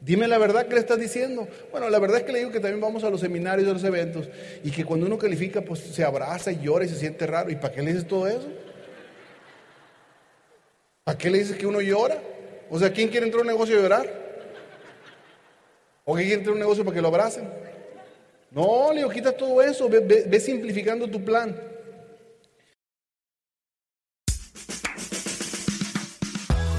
Dime 0.00 0.26
la 0.28 0.38
verdad 0.38 0.66
que 0.66 0.74
le 0.74 0.80
estás 0.80 0.98
diciendo. 0.98 1.46
Bueno, 1.70 1.90
la 1.90 1.98
verdad 1.98 2.18
es 2.18 2.24
que 2.24 2.32
le 2.32 2.38
digo 2.38 2.50
que 2.50 2.60
también 2.60 2.80
vamos 2.80 3.04
a 3.04 3.10
los 3.10 3.20
seminarios 3.20 3.68
a 3.68 3.72
los 3.72 3.84
eventos 3.84 4.28
y 4.64 4.70
que 4.70 4.84
cuando 4.84 5.06
uno 5.06 5.18
califica, 5.18 5.60
pues 5.60 5.80
se 5.80 6.04
abraza 6.04 6.50
y 6.50 6.60
llora 6.60 6.86
y 6.86 6.88
se 6.88 6.96
siente 6.96 7.26
raro. 7.26 7.50
¿Y 7.50 7.56
para 7.56 7.74
qué 7.74 7.82
le 7.82 7.92
dices 7.92 8.08
todo 8.08 8.26
eso? 8.26 8.48
¿Para 11.04 11.18
qué 11.18 11.30
le 11.30 11.38
dices 11.38 11.56
que 11.56 11.66
uno 11.66 11.80
llora? 11.80 12.18
O 12.70 12.78
sea, 12.78 12.92
¿quién 12.92 13.08
quiere 13.08 13.26
entrar 13.26 13.40
a 13.40 13.42
un 13.42 13.48
negocio 13.48 13.78
y 13.78 13.82
llorar? 13.82 14.08
¿O 16.04 16.14
quién 16.14 16.26
quiere 16.26 16.40
entrar 16.40 16.52
a 16.52 16.54
un 16.54 16.60
negocio 16.60 16.84
para 16.84 16.94
que 16.94 17.02
lo 17.02 17.08
abracen? 17.08 17.48
No, 18.50 18.90
le 18.92 18.98
digo, 18.98 19.10
quita 19.10 19.32
todo 19.32 19.60
eso, 19.60 19.88
ve 19.88 20.40
simplificando 20.40 21.08
tu 21.08 21.22
plan. 21.22 21.69